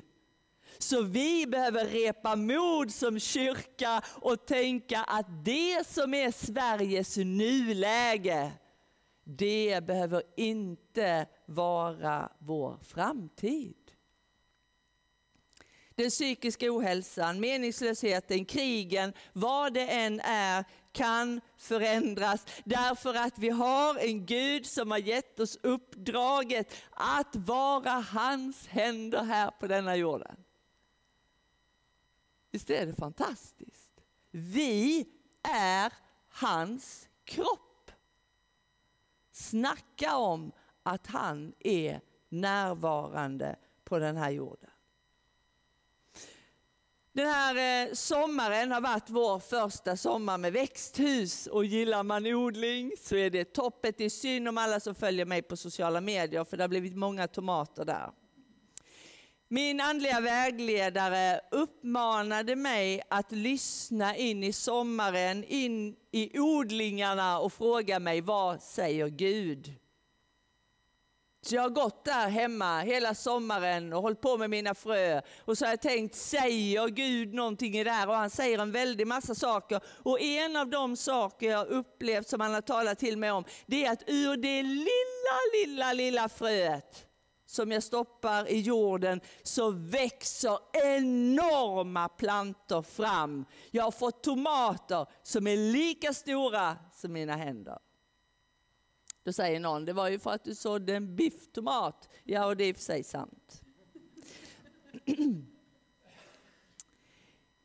Så 0.78 1.02
vi 1.02 1.46
behöver 1.46 1.84
repa 1.84 2.36
mod 2.36 2.92
som 2.92 3.18
kyrka 3.18 4.02
och 4.06 4.46
tänka 4.46 5.04
att 5.04 5.44
det 5.44 5.86
som 5.86 6.14
är 6.14 6.30
Sveriges 6.30 7.16
nuläge, 7.16 8.52
det 9.24 9.84
behöver 9.86 10.22
inte 10.36 11.26
vara 11.46 12.32
vår 12.38 12.78
framtid. 12.82 13.81
Den 15.94 16.10
psykiska 16.10 16.66
ohälsan, 16.72 17.40
meningslösheten, 17.40 18.44
krigen, 18.44 19.12
vad 19.32 19.74
det 19.74 19.88
än 19.88 20.20
är, 20.20 20.64
kan 20.92 21.40
förändras 21.58 22.46
därför 22.64 23.14
att 23.14 23.38
vi 23.38 23.48
har 23.48 23.98
en 23.98 24.26
Gud 24.26 24.66
som 24.66 24.90
har 24.90 24.98
gett 24.98 25.40
oss 25.40 25.58
uppdraget 25.62 26.76
att 26.90 27.36
vara 27.36 27.90
hans 27.90 28.66
händer 28.66 29.24
här 29.24 29.50
på 29.50 29.66
denna 29.66 29.96
jorden. 29.96 30.36
Visst 32.50 32.70
är 32.70 32.86
det 32.86 32.94
fantastiskt? 32.94 34.00
Vi 34.30 35.06
är 35.42 35.92
hans 36.28 37.08
kropp. 37.24 37.90
Snacka 39.32 40.16
om 40.16 40.52
att 40.82 41.06
han 41.06 41.52
är 41.60 42.00
närvarande 42.28 43.56
på 43.84 43.98
den 43.98 44.16
här 44.16 44.30
jorden. 44.30 44.70
Den 47.14 47.26
här 47.26 47.86
eh, 47.86 47.92
sommaren 47.92 48.72
har 48.72 48.80
varit 48.80 49.10
vår 49.10 49.38
första 49.38 49.96
sommar 49.96 50.38
med 50.38 50.52
växthus 50.52 51.46
och 51.46 51.64
gillar 51.64 52.02
man 52.02 52.26
odling 52.26 52.92
så 52.98 53.16
är 53.16 53.30
det 53.30 53.44
toppet. 53.44 53.98
Det 53.98 54.04
är 54.04 54.10
synd 54.10 54.48
om 54.48 54.58
alla 54.58 54.80
som 54.80 54.94
följer 54.94 55.24
mig 55.24 55.42
på 55.42 55.56
sociala 55.56 56.00
medier 56.00 56.44
för 56.44 56.56
det 56.56 56.62
har 56.62 56.68
blivit 56.68 56.96
många 56.96 57.28
tomater 57.28 57.84
där. 57.84 58.10
Min 59.48 59.80
andliga 59.80 60.20
vägledare 60.20 61.40
uppmanade 61.50 62.56
mig 62.56 63.02
att 63.10 63.32
lyssna 63.32 64.16
in 64.16 64.44
i 64.44 64.52
sommaren, 64.52 65.44
in 65.44 65.96
i 66.10 66.38
odlingarna 66.38 67.38
och 67.38 67.52
fråga 67.52 67.98
mig 67.98 68.20
vad 68.20 68.62
säger 68.62 69.08
Gud? 69.08 69.81
Så 71.44 71.54
jag 71.54 71.62
har 71.62 71.70
gått 71.70 72.04
där 72.04 72.28
hemma 72.28 72.80
hela 72.80 73.14
sommaren 73.14 73.92
och 73.92 74.02
hållit 74.02 74.20
på 74.20 74.38
med 74.38 74.50
mina 74.50 74.74
frö. 74.74 75.20
Och 75.44 75.58
så 75.58 75.64
har 75.64 75.70
jag 75.72 75.80
tänkt, 75.80 76.14
säger 76.14 76.88
Gud 76.88 77.34
någonting 77.34 77.76
i 77.76 77.84
det 77.84 77.90
här? 77.90 78.08
Och 78.08 78.14
han 78.14 78.30
säger 78.30 78.58
en 78.58 78.72
väldig 78.72 79.06
massa 79.06 79.34
saker. 79.34 79.80
Och 79.86 80.20
en 80.20 80.56
av 80.56 80.70
de 80.70 80.96
saker 80.96 81.50
jag 81.50 81.66
upplevt 81.66 82.28
som 82.28 82.40
han 82.40 82.54
har 82.54 82.60
talat 82.60 82.98
till 82.98 83.18
mig 83.18 83.30
om, 83.30 83.44
det 83.66 83.84
är 83.84 83.92
att 83.92 84.02
ur 84.06 84.36
det 84.36 84.62
lilla, 84.62 85.38
lilla, 85.54 85.92
lilla 85.92 86.28
fröet 86.28 87.06
som 87.46 87.72
jag 87.72 87.82
stoppar 87.82 88.50
i 88.50 88.60
jorden 88.60 89.20
så 89.42 89.70
växer 89.70 90.58
enorma 90.72 92.08
plantor 92.08 92.82
fram. 92.82 93.44
Jag 93.70 93.84
har 93.84 93.90
fått 93.90 94.22
tomater 94.22 95.06
som 95.22 95.46
är 95.46 95.56
lika 95.56 96.12
stora 96.12 96.76
som 96.92 97.12
mina 97.12 97.36
händer. 97.36 97.78
Då 99.24 99.32
säger 99.32 99.60
någon, 99.60 99.84
det 99.84 99.92
var 99.92 100.08
ju 100.08 100.18
för 100.18 100.30
att 100.30 100.44
du 100.44 100.54
sådde 100.54 100.96
en 100.96 101.16
bifftomat. 101.16 102.08
Ja, 102.24 102.46
och 102.46 102.56
det 102.56 102.64
är 102.64 102.68
i 102.68 102.72
och 102.72 102.76
för 102.76 102.82
sig 102.82 103.04
sant. 103.04 103.62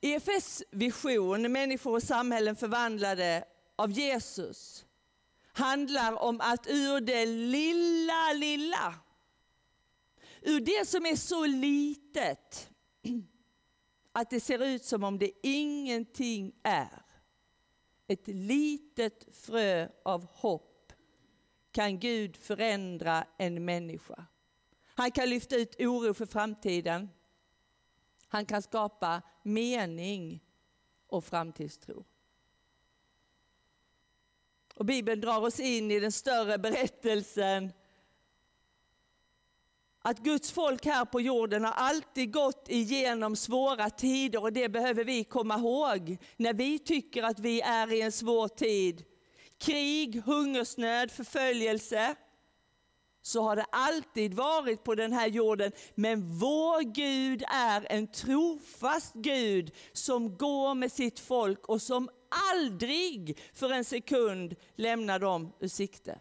EFS 0.01 0.63
vision, 0.71 1.51
människor 1.51 1.93
och 1.93 2.03
samhällen 2.03 2.55
förvandlade 2.55 3.43
av 3.75 3.91
Jesus, 3.91 4.85
handlar 5.53 6.23
om 6.23 6.41
att 6.41 6.67
ur 6.67 7.01
det 7.01 7.25
lilla, 7.25 8.33
lilla, 8.33 8.95
ur 10.41 10.59
det 10.59 10.87
som 10.87 11.05
är 11.05 11.15
så 11.15 11.45
litet 11.45 12.69
att 14.11 14.29
det 14.29 14.39
ser 14.39 14.63
ut 14.63 14.85
som 14.85 15.03
om 15.03 15.19
det 15.19 15.31
ingenting 15.43 16.55
är. 16.63 17.01
Ett 18.07 18.27
litet 18.27 19.35
frö 19.35 19.89
av 20.03 20.25
hopp 20.25 20.76
kan 21.71 21.99
Gud 21.99 22.37
förändra 22.37 23.25
en 23.37 23.65
människa. 23.65 24.25
Han 24.85 25.11
kan 25.11 25.29
lyfta 25.29 25.55
ut 25.55 25.75
oro 25.81 26.13
för 26.13 26.25
framtiden. 26.25 27.09
Han 28.27 28.45
kan 28.45 28.61
skapa 28.61 29.21
mening 29.43 30.43
och 31.07 31.25
framtidstro. 31.25 32.05
Och 34.75 34.85
Bibeln 34.85 35.21
drar 35.21 35.41
oss 35.41 35.59
in 35.59 35.91
i 35.91 35.99
den 35.99 36.11
större 36.11 36.57
berättelsen 36.57 37.71
att 40.07 40.19
Guds 40.19 40.51
folk 40.51 40.85
här 40.85 41.05
på 41.05 41.21
jorden 41.21 41.63
har 41.63 41.71
alltid 41.71 42.33
gått 42.33 42.69
igenom 42.69 43.35
svåra 43.35 43.89
tider 43.89 44.41
och 44.41 44.53
det 44.53 44.69
behöver 44.69 45.03
vi 45.03 45.23
komma 45.23 45.55
ihåg 45.55 46.17
när 46.37 46.53
vi 46.53 46.79
tycker 46.79 47.23
att 47.23 47.39
vi 47.39 47.61
är 47.61 47.93
i 47.93 48.01
en 48.01 48.11
svår 48.11 48.47
tid. 48.47 49.05
Krig, 49.57 50.21
hungersnöd, 50.25 51.11
förföljelse. 51.11 52.15
Så 53.21 53.41
har 53.41 53.55
det 53.55 53.65
alltid 53.69 54.33
varit 54.33 54.83
på 54.83 54.95
den 54.95 55.13
här 55.13 55.27
jorden. 55.27 55.71
Men 55.95 56.37
vår 56.37 56.81
Gud 56.81 57.43
är 57.47 57.87
en 57.89 58.07
trofast 58.07 59.13
Gud 59.13 59.71
som 59.93 60.37
går 60.37 60.75
med 60.75 60.91
sitt 60.91 61.19
folk 61.19 61.67
och 61.67 61.81
som 61.81 62.09
aldrig 62.51 63.39
för 63.53 63.71
en 63.71 63.85
sekund 63.85 64.55
lämnar 64.75 65.19
dem 65.19 65.53
ur 65.59 65.67
sikte. 65.67 66.19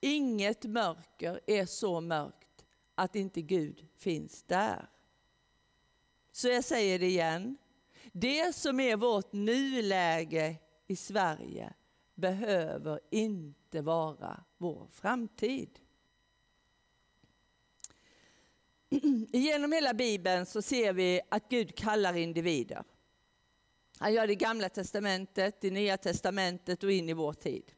Inget 0.00 0.64
mörker 0.64 1.40
är 1.46 1.66
så 1.66 2.00
mörkt 2.00 2.64
att 2.94 3.16
inte 3.16 3.42
Gud 3.42 3.86
finns 3.98 4.42
där. 4.42 4.88
Så 6.32 6.48
jag 6.48 6.64
säger 6.64 6.98
det 6.98 7.06
igen. 7.06 7.56
Det 8.12 8.56
som 8.56 8.80
är 8.80 8.96
vårt 8.96 9.32
nuläge 9.32 10.56
i 10.86 10.96
Sverige 10.96 11.72
behöver 12.14 13.00
inte 13.10 13.82
vara 13.82 14.44
vår 14.58 14.86
framtid. 14.90 15.78
Genom 19.32 19.72
hela 19.72 19.94
Bibeln 19.94 20.46
så 20.46 20.62
ser 20.62 20.92
vi 20.92 21.20
att 21.28 21.48
Gud 21.48 21.74
kallar 21.74 22.16
individer. 22.16 22.84
Han 23.98 24.12
gör 24.12 24.26
det 24.26 24.32
i 24.32 24.36
Gamla 24.36 24.68
Testamentet, 24.68 25.64
i 25.64 25.70
Nya 25.70 25.96
Testamentet 25.96 26.84
och 26.84 26.92
in 26.92 27.08
i 27.08 27.12
vår 27.12 27.32
tid. 27.32 27.72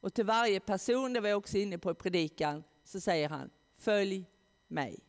Och 0.00 0.14
till 0.14 0.24
varje 0.24 0.60
person, 0.60 1.12
det 1.12 1.20
var 1.20 1.28
jag 1.28 1.38
också 1.38 1.58
inne 1.58 1.78
på 1.78 1.90
i 1.90 1.94
predikan, 1.94 2.64
så 2.84 3.00
säger 3.00 3.28
han 3.28 3.50
följ 3.78 4.24
mig. 4.68 5.00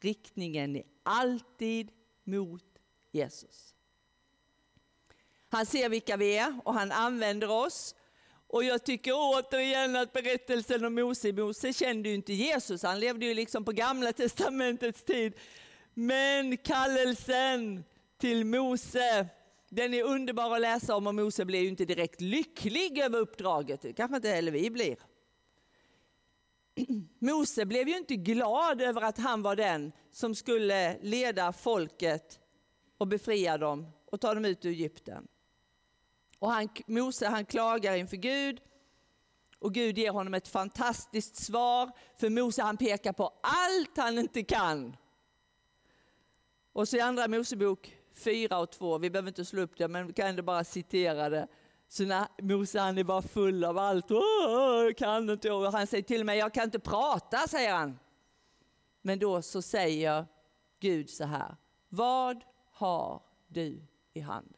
Riktningen 0.00 0.76
är 0.76 0.84
alltid 1.02 1.92
mot 2.24 2.64
Jesus. 3.10 3.74
Han 5.48 5.66
ser 5.66 5.88
vilka 5.88 6.16
vi 6.16 6.36
är 6.36 6.60
och 6.64 6.74
han 6.74 6.92
använder 6.92 7.50
oss. 7.50 7.94
Och 8.46 8.64
jag 8.64 8.84
tycker 8.84 9.12
återigen 9.14 9.96
att 9.96 10.12
berättelsen 10.12 10.84
om 10.84 10.94
Mose, 10.94 11.32
Mose 11.32 11.72
kände 11.72 12.08
ju 12.08 12.14
inte 12.14 12.32
Jesus, 12.32 12.82
han 12.82 13.00
levde 13.00 13.26
ju 13.26 13.34
liksom 13.34 13.64
på 13.64 13.72
gamla 13.72 14.12
testamentets 14.12 15.04
tid. 15.04 15.32
Men 15.94 16.56
kallelsen 16.56 17.84
till 18.18 18.44
Mose 18.44 19.28
den 19.68 19.94
är 19.94 20.02
underbar 20.02 20.54
att 20.54 20.60
läsa 20.60 20.96
om 20.96 21.06
och 21.06 21.14
Mose 21.14 21.44
blir 21.44 21.60
ju 21.60 21.68
inte 21.68 21.84
direkt 21.84 22.20
lycklig 22.20 22.98
över 22.98 23.18
uppdraget. 23.18 23.82
Det 23.82 23.92
kanske 23.92 24.16
inte 24.16 24.28
heller 24.28 24.52
vi 24.52 24.70
blir. 24.70 24.96
Mose 27.18 27.64
blev 27.66 27.88
ju 27.88 27.96
inte 27.96 28.16
glad 28.16 28.82
över 28.82 29.02
att 29.02 29.18
han 29.18 29.42
var 29.42 29.56
den 29.56 29.92
som 30.12 30.34
skulle 30.34 30.98
leda 31.02 31.52
folket 31.52 32.38
och 32.98 33.08
befria 33.08 33.58
dem 33.58 33.86
och 34.06 34.20
ta 34.20 34.34
dem 34.34 34.44
ut 34.44 34.64
ur 34.64 34.70
Egypten. 34.70 35.28
Och 36.38 36.50
han, 36.50 36.68
Mose 36.86 37.26
han 37.28 37.44
klagar 37.44 37.96
inför 37.96 38.16
Gud 38.16 38.60
och 39.58 39.74
Gud 39.74 39.98
ger 39.98 40.10
honom 40.10 40.34
ett 40.34 40.48
fantastiskt 40.48 41.36
svar. 41.36 41.90
För 42.16 42.30
Mose 42.30 42.62
han 42.62 42.76
pekar 42.76 43.12
på 43.12 43.32
allt 43.42 43.96
han 43.96 44.18
inte 44.18 44.42
kan. 44.42 44.96
Och 46.72 46.88
så 46.88 46.96
i 46.96 47.00
andra 47.00 47.28
Mosebok 47.28 47.96
4 48.14 48.58
och 48.58 48.70
2, 48.70 48.98
vi 48.98 49.10
behöver 49.10 49.28
inte 49.28 49.44
slå 49.44 49.62
upp 49.62 49.78
det 49.78 49.88
men 49.88 50.06
vi 50.06 50.12
kan 50.12 50.26
ändå 50.26 50.42
bara 50.42 50.64
citera 50.64 51.28
det. 51.28 51.48
Så 51.88 52.02
när 52.02 52.26
Mose 52.42 52.80
han 52.80 52.98
är 52.98 53.04
bara 53.04 53.22
full 53.22 53.64
av 53.64 53.78
allt, 53.78 54.06
jag 54.10 54.96
kan 54.96 55.30
inte, 55.30 55.50
och 55.50 55.72
han 55.72 55.86
säger 55.86 56.02
till 56.02 56.24
mig, 56.24 56.38
jag 56.38 56.54
kan 56.54 56.64
inte 56.64 56.78
prata, 56.78 57.48
säger 57.48 57.72
han. 57.72 57.98
Men 59.02 59.18
då 59.18 59.42
så 59.42 59.62
säger 59.62 60.26
Gud 60.80 61.10
så 61.10 61.24
här, 61.24 61.56
vad 61.88 62.44
har 62.72 63.22
du 63.46 63.82
i 64.12 64.20
handen? 64.20 64.57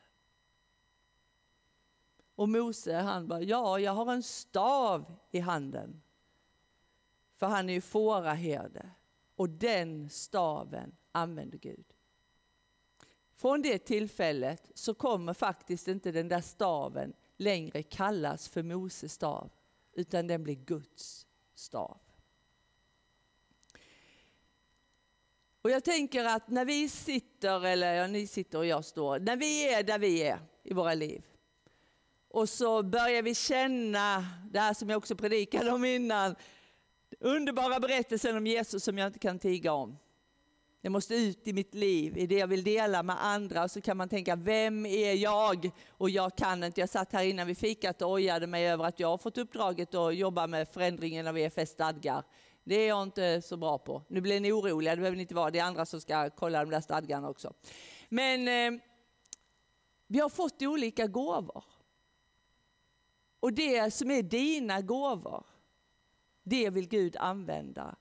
Och 2.40 2.48
Mose 2.48 2.94
han 2.94 3.28
bara, 3.28 3.42
ja 3.42 3.78
jag 3.78 3.92
har 3.92 4.12
en 4.12 4.22
stav 4.22 5.14
i 5.30 5.40
handen. 5.40 6.02
För 7.36 7.46
han 7.46 7.68
är 7.68 7.72
ju 7.72 7.80
fåraherde 7.80 8.90
och 9.36 9.48
den 9.48 10.10
staven 10.10 10.96
använder 11.12 11.58
Gud. 11.58 11.84
Från 13.36 13.62
det 13.62 13.78
tillfället 13.78 14.70
så 14.74 14.94
kommer 14.94 15.34
faktiskt 15.34 15.88
inte 15.88 16.12
den 16.12 16.28
där 16.28 16.40
staven 16.40 17.12
längre 17.36 17.82
kallas 17.82 18.48
för 18.48 18.62
Moses 18.62 19.12
stav, 19.12 19.50
utan 19.92 20.26
den 20.26 20.42
blir 20.42 20.54
Guds 20.54 21.26
stav. 21.54 21.98
Och 25.62 25.70
jag 25.70 25.84
tänker 25.84 26.24
att 26.24 26.48
när 26.48 26.64
vi 26.64 26.88
sitter, 26.88 27.66
eller 27.66 27.94
ja, 27.94 28.06
ni 28.06 28.26
sitter 28.26 28.58
och 28.58 28.66
jag 28.66 28.84
står, 28.84 29.18
när 29.18 29.36
vi 29.36 29.74
är 29.74 29.82
där 29.82 29.98
vi 29.98 30.22
är 30.22 30.38
i 30.62 30.74
våra 30.74 30.94
liv 30.94 31.26
och 32.30 32.48
så 32.48 32.82
börjar 32.82 33.22
vi 33.22 33.34
känna 33.34 34.26
det 34.50 34.60
här 34.60 34.74
som 34.74 34.90
jag 34.90 34.98
också 34.98 35.16
predikade 35.16 35.70
om 35.70 35.84
innan, 35.84 36.34
underbara 37.20 37.80
berättelsen 37.80 38.36
om 38.36 38.46
Jesus 38.46 38.84
som 38.84 38.98
jag 38.98 39.06
inte 39.06 39.18
kan 39.18 39.38
tiga 39.38 39.72
om. 39.72 39.98
Det 40.82 40.90
måste 40.90 41.14
ut 41.14 41.48
i 41.48 41.52
mitt 41.52 41.74
liv, 41.74 42.18
i 42.18 42.26
det 42.26 42.34
jag 42.34 42.46
vill 42.46 42.64
dela 42.64 43.02
med 43.02 43.24
andra. 43.24 43.62
Och 43.64 43.70
så 43.70 43.80
kan 43.80 43.96
man 43.96 44.08
tänka, 44.08 44.36
vem 44.36 44.86
är 44.86 45.14
jag? 45.14 45.70
Och 45.90 46.10
jag 46.10 46.36
kan 46.36 46.64
inte. 46.64 46.80
Jag 46.80 46.88
satt 46.88 47.12
här 47.12 47.24
innan 47.24 47.46
vi 47.46 47.54
fikat 47.54 48.02
och 48.02 48.10
ojade 48.10 48.46
mig 48.46 48.68
över 48.68 48.84
att 48.84 49.00
jag 49.00 49.08
har 49.08 49.18
fått 49.18 49.38
uppdraget 49.38 49.94
att 49.94 50.16
jobba 50.16 50.46
med 50.46 50.68
förändringen 50.68 51.26
av 51.26 51.38
EFS 51.38 51.70
stadgar. 51.70 52.24
Det 52.64 52.74
är 52.74 52.88
jag 52.88 53.02
inte 53.02 53.42
så 53.42 53.56
bra 53.56 53.78
på. 53.78 54.02
Nu 54.08 54.20
blir 54.20 54.40
ni 54.40 54.52
oroliga, 54.52 54.94
det 54.94 55.00
behöver 55.00 55.16
ni 55.16 55.22
inte 55.22 55.34
vara. 55.34 55.50
Det 55.50 55.58
är 55.58 55.64
andra 55.64 55.86
som 55.86 56.00
ska 56.00 56.30
kolla 56.30 56.64
de 56.64 56.70
där 56.70 56.80
stadgarna 56.80 57.28
också. 57.28 57.52
Men 58.08 58.48
eh, 58.48 58.80
vi 60.06 60.18
har 60.18 60.28
fått 60.28 60.62
olika 60.62 61.06
gåvor. 61.06 61.64
Och 63.40 63.52
det 63.52 63.94
som 63.94 64.10
är 64.10 64.22
dina 64.22 64.80
gåvor, 64.80 65.46
det 66.42 66.70
vill 66.70 66.88
Gud 66.88 67.16
använda 67.16 67.96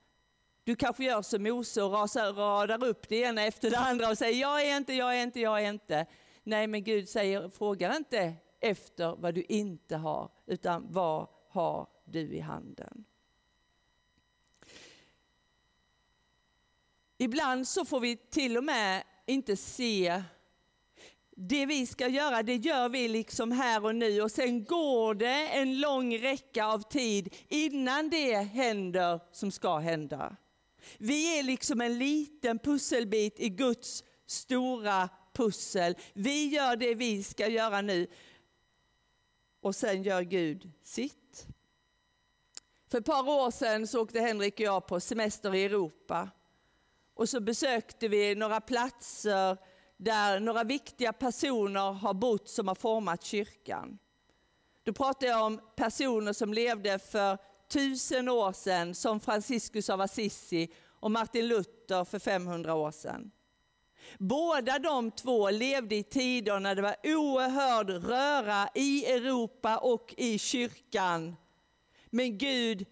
du 0.70 0.76
kanske 0.76 1.04
gör 1.04 1.22
som 1.22 1.44
Mose 1.44 1.84
och 1.84 1.92
rasar, 1.92 2.34
radar 2.34 2.84
upp 2.84 3.10
det 3.10 3.16
ena 3.16 3.44
efter 3.44 3.70
det 3.70 3.78
andra 3.78 4.10
och 4.10 4.18
säger 4.18 4.42
jag 4.42 4.66
är 4.66 4.78
inte, 4.78 4.94
jag 4.94 5.18
är 5.18 5.24
inte, 5.24 5.40
jag 5.40 5.64
är 5.64 5.70
inte. 5.70 6.06
Nej, 6.44 6.68
men 6.68 6.84
Gud 6.84 7.10
säger, 7.10 7.50
frågar 7.50 7.96
inte 7.96 8.34
efter 8.60 9.16
vad 9.16 9.36
du 9.36 9.44
inte 9.44 9.96
har, 9.96 10.32
utan 10.46 10.92
vad 10.92 11.28
har 11.50 11.88
du 12.06 12.20
i 12.20 12.40
handen? 12.40 13.06
Ibland 17.18 17.68
så 17.68 17.86
får 17.86 18.00
vi 18.00 18.18
till 18.18 18.58
och 18.58 18.64
med 18.64 19.04
inte 19.26 19.58
se 19.58 20.24
det 21.42 21.66
vi 21.66 21.86
ska 21.86 22.08
göra, 22.08 22.44
det 22.44 22.56
gör 22.56 22.90
vi 22.90 23.08
liksom 23.08 23.52
här 23.52 23.86
och 23.86 23.96
nu 23.96 24.22
och 24.22 24.32
sen 24.32 24.64
går 24.64 25.14
det 25.14 25.48
en 25.48 25.80
lång 25.80 26.18
räcka 26.18 26.66
av 26.66 26.80
tid 26.80 27.36
innan 27.48 28.10
det 28.10 28.36
händer 28.36 29.20
som 29.32 29.52
ska 29.52 29.78
hända. 29.78 30.36
Vi 30.98 31.40
är 31.40 31.44
liksom 31.44 31.82
en 31.82 32.00
liten 32.00 32.60
pusselbit 32.60 33.40
i 33.40 33.50
Guds 33.50 34.04
stora 34.26 35.10
pussel. 35.34 35.96
Vi 36.14 36.48
gör 36.48 36.76
det 36.76 36.94
vi 36.96 37.24
ska 37.24 37.48
göra 37.48 37.82
nu 37.82 38.08
och 39.62 39.76
sen 39.76 40.04
gör 40.04 40.22
Gud 40.22 40.72
sitt. 40.84 41.48
För 42.92 42.98
ett 42.98 43.06
par 43.06 43.30
år 43.30 43.52
sedan 43.52 43.88
så 43.88 44.02
åkte 44.02 44.20
Henrik 44.20 44.54
och 44.54 44.60
jag 44.60 44.88
på 44.88 45.00
semester 45.00 45.56
i 45.56 45.66
Europa. 45.66 46.30
Och 47.14 47.30
så 47.30 47.40
besökte 47.40 48.08
vi 48.08 48.36
några 48.36 48.62
platser 48.62 49.58
där 50.00 50.40
några 50.40 50.64
viktiga 50.64 51.14
personer 51.14 51.92
har 51.92 52.14
bott 52.14 52.50
som 52.50 52.68
har 52.68 52.76
format 52.76 53.24
kyrkan. 53.24 53.98
Då 54.84 54.94
pratar 54.94 55.28
jag 55.28 55.46
om 55.46 55.62
personer 55.76 56.34
som 56.34 56.54
levde 56.54 57.00
för 57.00 57.38
tusen 57.68 58.30
år 58.30 58.52
sedan 58.52 58.96
som 58.96 59.20
Franciscus 59.20 59.90
av 59.90 60.02
Assisi 60.02 60.74
och 61.00 61.12
Martin 61.12 61.48
Luther 61.48 62.06
för 62.06 62.20
500 62.20 62.76
år 62.76 62.92
sedan. 62.92 63.32
Båda 64.18 64.80
de 64.80 65.12
två 65.12 65.50
levde 65.50 65.96
i 65.96 66.04
tider 66.04 66.60
när 66.60 66.76
det 66.76 66.82
var 66.82 66.96
oerhörd 67.04 67.90
röra 67.90 68.70
i 68.76 69.06
Europa 69.06 69.78
och 69.78 70.14
i 70.18 70.40
kyrkan. 70.40 71.36
Men 72.10 72.38
Gud 72.38 72.86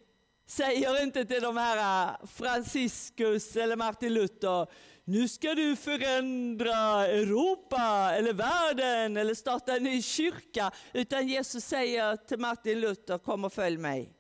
säger 0.48 1.04
inte 1.04 1.26
till 1.26 1.42
de 1.42 1.58
här 1.58 2.18
Franciscus 2.28 3.56
eller 3.56 3.76
Martin 3.76 4.14
Luther, 4.14 4.68
nu 5.08 5.28
ska 5.28 5.56
du 5.56 5.76
förändra 5.76 7.08
Europa 7.08 8.12
eller 8.18 8.34
världen 8.34 9.18
eller 9.18 9.34
starta 9.34 9.76
en 9.76 9.84
ny 9.84 10.02
kyrka. 10.02 10.72
Utan 10.94 11.28
Jesus 11.28 11.64
säger 11.64 12.16
till 12.16 12.40
Martin 12.40 12.80
Luther, 12.80 13.18
kom 13.18 13.46
och 13.46 13.54
följ 13.54 13.78
mig. 13.78 14.14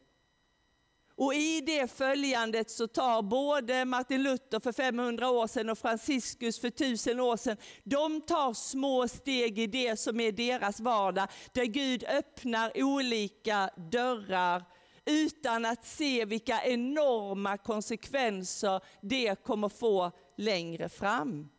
Och 1.15 1.33
i 1.33 1.61
det 1.61 1.91
följandet 1.91 2.71
så 2.71 2.87
tar 2.87 3.21
både 3.21 3.85
Martin 3.85 4.23
Luther 4.23 4.59
för 4.59 4.71
500 4.71 5.29
år 5.29 5.47
sedan 5.47 5.69
och 5.69 5.77
Franciscus 5.77 6.59
för 6.59 6.67
1000 6.67 7.19
år 7.19 7.37
sedan, 7.37 7.57
de 7.83 8.21
tar 8.21 8.53
små 8.53 9.07
steg 9.07 9.59
i 9.59 9.67
det 9.67 9.99
som 9.99 10.19
är 10.19 10.31
deras 10.31 10.79
vardag, 10.79 11.27
där 11.53 11.65
Gud 11.65 12.03
öppnar 12.03 12.71
olika 12.83 13.69
dörrar 13.91 14.63
utan 15.07 15.65
att 15.65 15.85
se 15.85 16.25
vilka 16.25 16.63
enorma 16.63 17.57
konsekvenser 17.57 18.81
det 19.01 19.43
kommer 19.43 19.69
få 19.69 20.11
längre 20.37 20.89
fram 20.89 21.49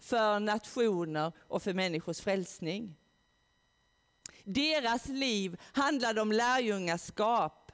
för 0.00 0.40
nationer 0.40 1.32
och 1.38 1.62
för 1.62 1.74
människors 1.74 2.20
frälsning. 2.20 2.96
Deras 4.44 5.08
liv 5.08 5.60
handlade 5.72 6.20
om 6.20 6.32
lärjungaskap 6.32 7.72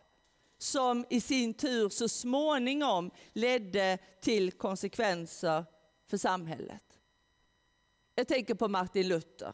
som 0.59 1.07
i 1.11 1.21
sin 1.21 1.55
tur 1.55 1.89
så 1.89 2.09
småningom 2.09 3.11
ledde 3.33 3.99
till 4.21 4.53
konsekvenser 4.53 5.65
för 6.07 6.17
samhället. 6.17 6.83
Jag 8.15 8.29
tänker 8.29 8.55
på 8.55 8.69
Martin 8.69 9.09
Luther. 9.09 9.53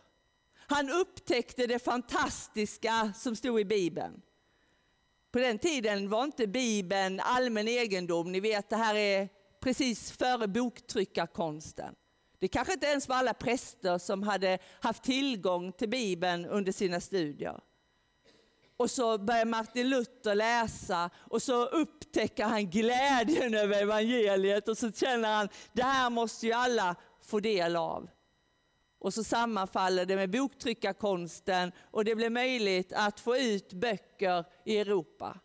Han 0.55 0.91
upptäckte 0.91 1.67
det 1.67 1.79
fantastiska 1.79 3.13
som 3.17 3.37
stod 3.37 3.61
i 3.61 3.65
Bibeln. 3.65 4.23
På 5.33 5.39
den 5.39 5.59
tiden 5.59 6.09
var 6.09 6.25
inte 6.25 6.47
Bibeln 6.47 7.21
allmän 7.21 7.69
egendom. 7.69 8.33
Ni 8.33 8.41
vet, 8.41 8.71
det 8.71 8.77
här 8.77 8.95
är 8.95 9.29
precis 9.61 10.13
före 10.13 10.49
boktryckarkonsten. 10.49 11.95
Det 12.39 12.49
kanske 12.49 12.73
inte 12.73 12.87
ens 12.87 13.09
var 13.09 13.17
alla 13.17 13.35
präster 13.35 13.99
som 13.99 14.23
hade 14.23 14.59
haft 14.81 15.03
tillgång 15.03 15.73
till 15.73 15.89
Bibeln 15.89 16.47
under 16.47 16.73
sina 16.73 17.01
studier. 17.01 17.61
Och 18.77 18.91
så 18.91 19.19
börjar 19.19 19.45
Martin 19.45 19.89
Luther 19.89 20.35
läsa 20.35 21.11
och 21.17 21.43
så 21.43 21.65
upptäcker 21.65 22.45
han 22.45 22.71
glädjen 22.71 23.55
över 23.55 23.83
evangeliet 23.83 24.69
och 24.69 24.79
så 24.79 24.93
känner 24.93 25.29
han, 25.37 25.49
det 25.73 25.83
här 25.83 26.11
måste 26.11 26.47
ju 26.47 26.53
alla 26.53 26.97
få 27.23 27.41
del 27.41 27.77
av. 27.77 28.09
Och 29.01 29.15
så 29.15 29.25
sammanfaller 29.25 30.07
det 30.07 30.17
med 30.17 30.31
boktryckarkonsten 30.31 31.73
och 31.91 32.05
det 32.05 32.15
blir 32.15 32.31
möjligt 32.31 32.93
att 32.93 33.21
få 33.21 33.37
ut 33.37 33.73
böcker 33.73 34.45
i 34.65 34.79
Europa. 34.79 35.41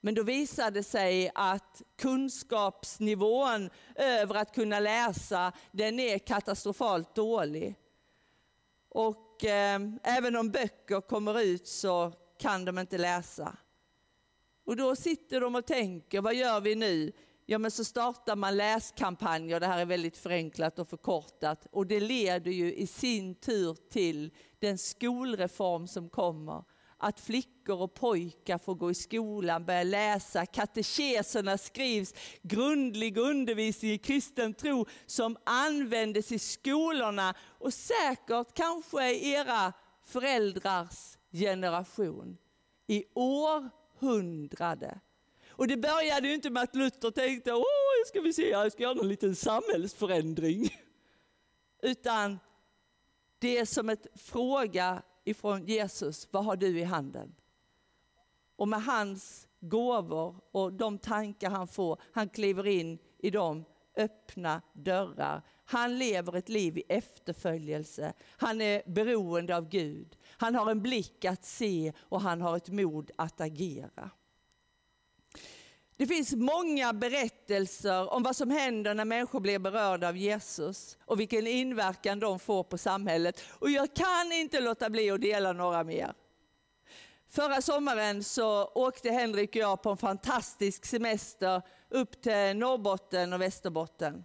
Men 0.00 0.14
då 0.14 0.22
visade 0.22 0.70
det 0.70 0.82
sig 0.82 1.30
att 1.34 1.82
kunskapsnivån 1.98 3.70
över 3.94 4.34
att 4.34 4.54
kunna 4.54 4.80
läsa, 4.80 5.52
den 5.72 6.00
är 6.00 6.18
katastrofalt 6.18 7.14
dålig. 7.14 7.74
Och 8.88 9.44
eh, 9.44 9.80
även 10.02 10.36
om 10.36 10.50
böcker 10.50 11.00
kommer 11.00 11.40
ut 11.40 11.68
så 11.68 12.12
kan 12.38 12.64
de 12.64 12.78
inte 12.78 12.98
läsa. 12.98 13.56
Och 14.64 14.76
då 14.76 14.96
sitter 14.96 15.40
de 15.40 15.54
och 15.54 15.66
tänker, 15.66 16.20
vad 16.20 16.34
gör 16.34 16.60
vi 16.60 16.74
nu? 16.74 17.12
Ja 17.52 17.58
men 17.58 17.70
så 17.70 17.84
startar 17.84 18.36
man 18.36 18.56
läskampanjer, 18.56 19.60
det 19.60 19.66
här 19.66 19.78
är 19.78 19.84
väldigt 19.84 20.16
förenklat 20.16 20.78
och 20.78 20.88
förkortat. 20.88 21.66
Och 21.70 21.86
det 21.86 22.00
leder 22.00 22.50
ju 22.50 22.74
i 22.74 22.86
sin 22.86 23.34
tur 23.34 23.76
till 23.90 24.30
den 24.58 24.78
skolreform 24.78 25.86
som 25.86 26.08
kommer. 26.08 26.64
Att 26.98 27.20
flickor 27.20 27.82
och 27.82 27.94
pojkar 27.94 28.58
får 28.58 28.74
gå 28.74 28.90
i 28.90 28.94
skolan, 28.94 29.64
börja 29.64 29.82
läsa, 29.82 30.46
katekeserna 30.46 31.58
skrivs, 31.58 32.14
grundlig 32.42 33.16
undervisning 33.16 33.92
i 33.92 33.98
kristen 33.98 34.54
tro 34.54 34.86
som 35.06 35.36
användes 35.44 36.32
i 36.32 36.38
skolorna. 36.38 37.34
Och 37.58 37.74
säkert 37.74 38.54
kanske 38.54 39.10
i 39.10 39.32
era 39.32 39.72
föräldrars 40.04 41.18
generation. 41.32 42.36
I 42.86 43.04
århundrade. 43.14 45.00
Och 45.60 45.68
det 45.68 45.76
började 45.76 46.28
ju 46.28 46.34
inte 46.34 46.50
med 46.50 46.62
att 46.62 46.74
Luther 46.74 47.10
tänkte, 47.10 47.52
åh, 47.52 47.64
ska 48.06 48.20
vi 48.20 48.32
se, 48.32 48.48
jag 48.48 48.72
ska 48.72 48.82
göra 48.82 49.00
en 49.00 49.08
liten 49.08 49.36
samhällsförändring. 49.36 50.68
Utan 51.82 52.38
det 53.38 53.58
är 53.58 53.64
som 53.64 53.88
ett 53.88 54.06
fråga 54.14 55.02
ifrån 55.24 55.66
Jesus, 55.66 56.28
vad 56.30 56.44
har 56.44 56.56
du 56.56 56.78
i 56.78 56.82
handen? 56.82 57.34
Och 58.56 58.68
med 58.68 58.82
hans 58.82 59.48
gåvor 59.60 60.36
och 60.50 60.72
de 60.72 60.98
tankar 60.98 61.50
han 61.50 61.68
får, 61.68 62.00
han 62.12 62.28
kliver 62.28 62.66
in 62.66 62.98
i 63.18 63.30
de 63.30 63.64
öppna 63.96 64.62
dörrar. 64.72 65.42
Han 65.64 65.98
lever 65.98 66.36
ett 66.36 66.48
liv 66.48 66.78
i 66.78 66.82
efterföljelse. 66.88 68.12
Han 68.26 68.60
är 68.60 68.82
beroende 68.86 69.56
av 69.56 69.68
Gud. 69.68 70.16
Han 70.26 70.54
har 70.54 70.70
en 70.70 70.82
blick 70.82 71.24
att 71.24 71.44
se 71.44 71.92
och 71.98 72.20
han 72.20 72.40
har 72.40 72.56
ett 72.56 72.68
mod 72.68 73.10
att 73.16 73.40
agera. 73.40 74.10
Det 76.00 76.06
finns 76.06 76.34
många 76.34 76.92
berättelser 76.92 78.12
om 78.12 78.22
vad 78.22 78.36
som 78.36 78.50
händer 78.50 78.94
när 78.94 79.04
människor 79.04 79.40
blir 79.40 79.58
berörda 79.58 80.08
av 80.08 80.16
Jesus 80.16 80.98
och 81.04 81.20
vilken 81.20 81.46
inverkan 81.46 82.20
de 82.20 82.38
får 82.38 82.64
på 82.64 82.78
samhället. 82.78 83.42
Och 83.48 83.70
jag 83.70 83.94
kan 83.94 84.32
inte 84.32 84.60
låta 84.60 84.90
bli 84.90 85.10
att 85.10 85.20
dela 85.20 85.52
några 85.52 85.84
mer. 85.84 86.12
Förra 87.30 87.62
sommaren 87.62 88.24
så 88.24 88.64
åkte 88.64 89.10
Henrik 89.10 89.50
och 89.50 89.56
jag 89.56 89.82
på 89.82 89.90
en 89.90 89.96
fantastisk 89.96 90.84
semester 90.84 91.62
upp 91.88 92.22
till 92.22 92.56
Norrbotten 92.56 93.32
och 93.32 93.40
Västerbotten. 93.40 94.24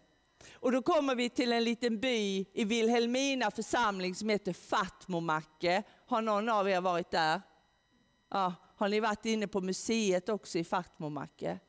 Och 0.53 0.71
då 0.71 0.81
kommer 0.81 1.15
vi 1.15 1.29
till 1.29 1.53
en 1.53 1.63
liten 1.63 1.99
by 1.99 2.45
i 2.53 2.63
Vilhelmina 2.63 3.51
församling 3.51 4.15
som 4.15 4.29
heter 4.29 4.53
Fatmomacke. 4.53 5.83
Har 6.07 6.21
någon 6.21 6.49
av 6.49 6.69
er 6.69 6.81
varit 6.81 7.11
där? 7.11 7.41
Ja, 8.31 8.53
har 8.75 8.89
ni 8.89 8.99
varit 8.99 9.25
inne 9.25 9.47
på 9.47 9.61
museet 9.61 10.29
också 10.29 10.57
i 10.57 10.63
Fatmomacke? 10.63 11.59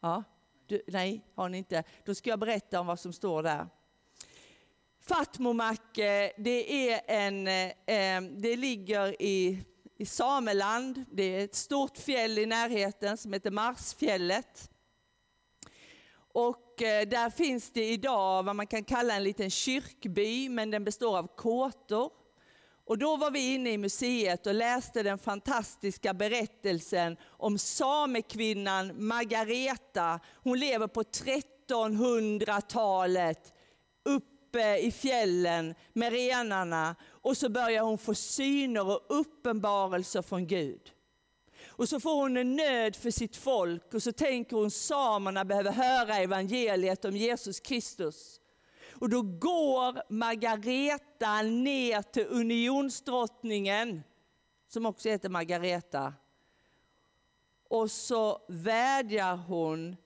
Ja, 0.00 0.24
du, 0.66 0.82
nej, 0.86 1.24
har 1.34 1.48
ni 1.48 1.58
inte. 1.58 1.84
Då 2.04 2.14
ska 2.14 2.30
jag 2.30 2.38
berätta 2.38 2.80
om 2.80 2.86
vad 2.86 3.00
som 3.00 3.12
står 3.12 3.42
där. 3.42 3.66
Fatmomacke, 5.00 6.32
det, 6.36 6.90
är 6.90 7.00
en, 7.06 7.48
eh, 7.48 8.32
det 8.40 8.56
ligger 8.56 9.22
i, 9.22 9.64
i 9.96 10.06
Sameland. 10.06 11.04
Det 11.12 11.22
är 11.22 11.44
ett 11.44 11.54
stort 11.54 11.98
fjäll 11.98 12.38
i 12.38 12.46
närheten 12.46 13.16
som 13.16 13.32
heter 13.32 13.50
Marsfjället. 13.50 14.70
Och 16.16 16.82
eh, 16.82 17.08
där 17.08 17.30
finns 17.30 17.70
det 17.70 17.84
idag 17.88 18.42
vad 18.42 18.56
man 18.56 18.66
kan 18.66 18.84
kalla 18.84 19.14
en 19.14 19.24
liten 19.24 19.50
kyrkby, 19.50 20.48
men 20.48 20.70
den 20.70 20.84
består 20.84 21.18
av 21.18 21.36
kåtor. 21.36 22.10
Och 22.86 22.98
då 22.98 23.16
var 23.16 23.30
vi 23.30 23.54
inne 23.54 23.72
i 23.72 23.78
museet 23.78 24.46
och 24.46 24.54
läste 24.54 25.02
den 25.02 25.18
fantastiska 25.18 26.14
berättelsen 26.14 27.16
om 27.26 27.58
samekvinnan 27.58 29.06
Margareta. 29.06 30.20
Hon 30.42 30.58
lever 30.58 30.86
på 30.86 31.02
1300-talet 31.02 33.54
uppe 34.04 34.78
i 34.78 34.92
fjällen 34.92 35.74
med 35.92 36.12
renarna 36.12 36.96
och 37.08 37.36
så 37.36 37.48
börjar 37.48 37.82
hon 37.82 37.98
få 37.98 38.14
syner 38.14 38.86
och 38.86 39.00
uppenbarelser 39.08 40.22
från 40.22 40.46
Gud. 40.46 40.92
Och 41.66 41.88
så 41.88 42.00
får 42.00 42.14
hon 42.14 42.36
en 42.36 42.56
nöd 42.56 42.96
för 42.96 43.10
sitt 43.10 43.36
folk 43.36 43.94
och 43.94 44.02
så 44.02 44.12
tänker 44.12 44.56
hon 44.56 44.70
samerna 44.70 45.44
behöver 45.44 45.72
höra 45.72 46.16
evangeliet 46.16 47.04
om 47.04 47.16
Jesus 47.16 47.60
Kristus. 47.60 48.40
Och 49.00 49.08
då 49.08 49.22
går 49.22 50.12
Margareta 50.12 51.42
ner 51.42 52.02
till 52.02 52.26
unionsdrottningen, 52.26 54.02
som 54.68 54.86
också 54.86 55.08
heter 55.08 55.28
Margareta. 55.28 56.14
Och 57.68 57.90
så 57.90 58.42
vädjar 58.48 59.36
hon 59.36 59.96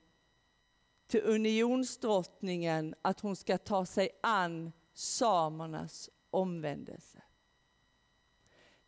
till 1.07 1.21
unionsdrottningen 1.23 2.95
att 3.01 3.19
hon 3.19 3.35
ska 3.35 3.57
ta 3.57 3.85
sig 3.85 4.09
an 4.23 4.71
samernas 4.93 6.09
omvändelse. 6.29 7.21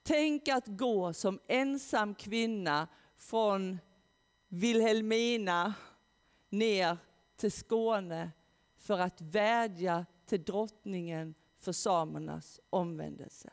Tänk 0.03 0.47
att 0.47 0.67
gå 0.67 1.13
som 1.13 1.39
ensam 1.47 2.15
kvinna 2.15 2.87
från 3.17 3.79
Vilhelmina 4.47 5.73
ner 6.49 6.97
till 7.35 7.51
Skåne 7.51 8.31
för 8.83 8.99
att 8.99 9.21
vädja 9.21 10.05
till 10.25 10.43
drottningen 10.43 11.35
för 11.59 11.71
samernas 11.71 12.59
omvändelse. 12.69 13.49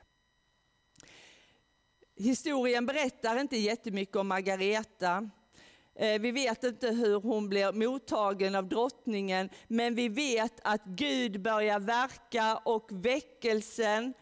Historien 2.17 2.87
berättar 2.87 3.41
inte 3.41 3.57
jättemycket 3.57 4.17
om 4.17 4.29
Margareta. 4.29 5.31
Eh, 5.95 6.21
vi 6.21 6.31
vet 6.31 6.65
inte 6.65 6.89
hur 6.89 7.21
hon 7.21 7.49
blir 7.49 7.73
mottagen 7.73 8.55
av 8.55 8.69
drottningen, 8.69 9.49
men 9.69 9.95
vi 9.95 10.09
vet 10.09 10.61
att 10.65 10.85
Gud 10.85 11.43
börjar 11.43 11.81
verka 11.81 12.57
och 12.57 12.89
väckelsen 12.91 14.15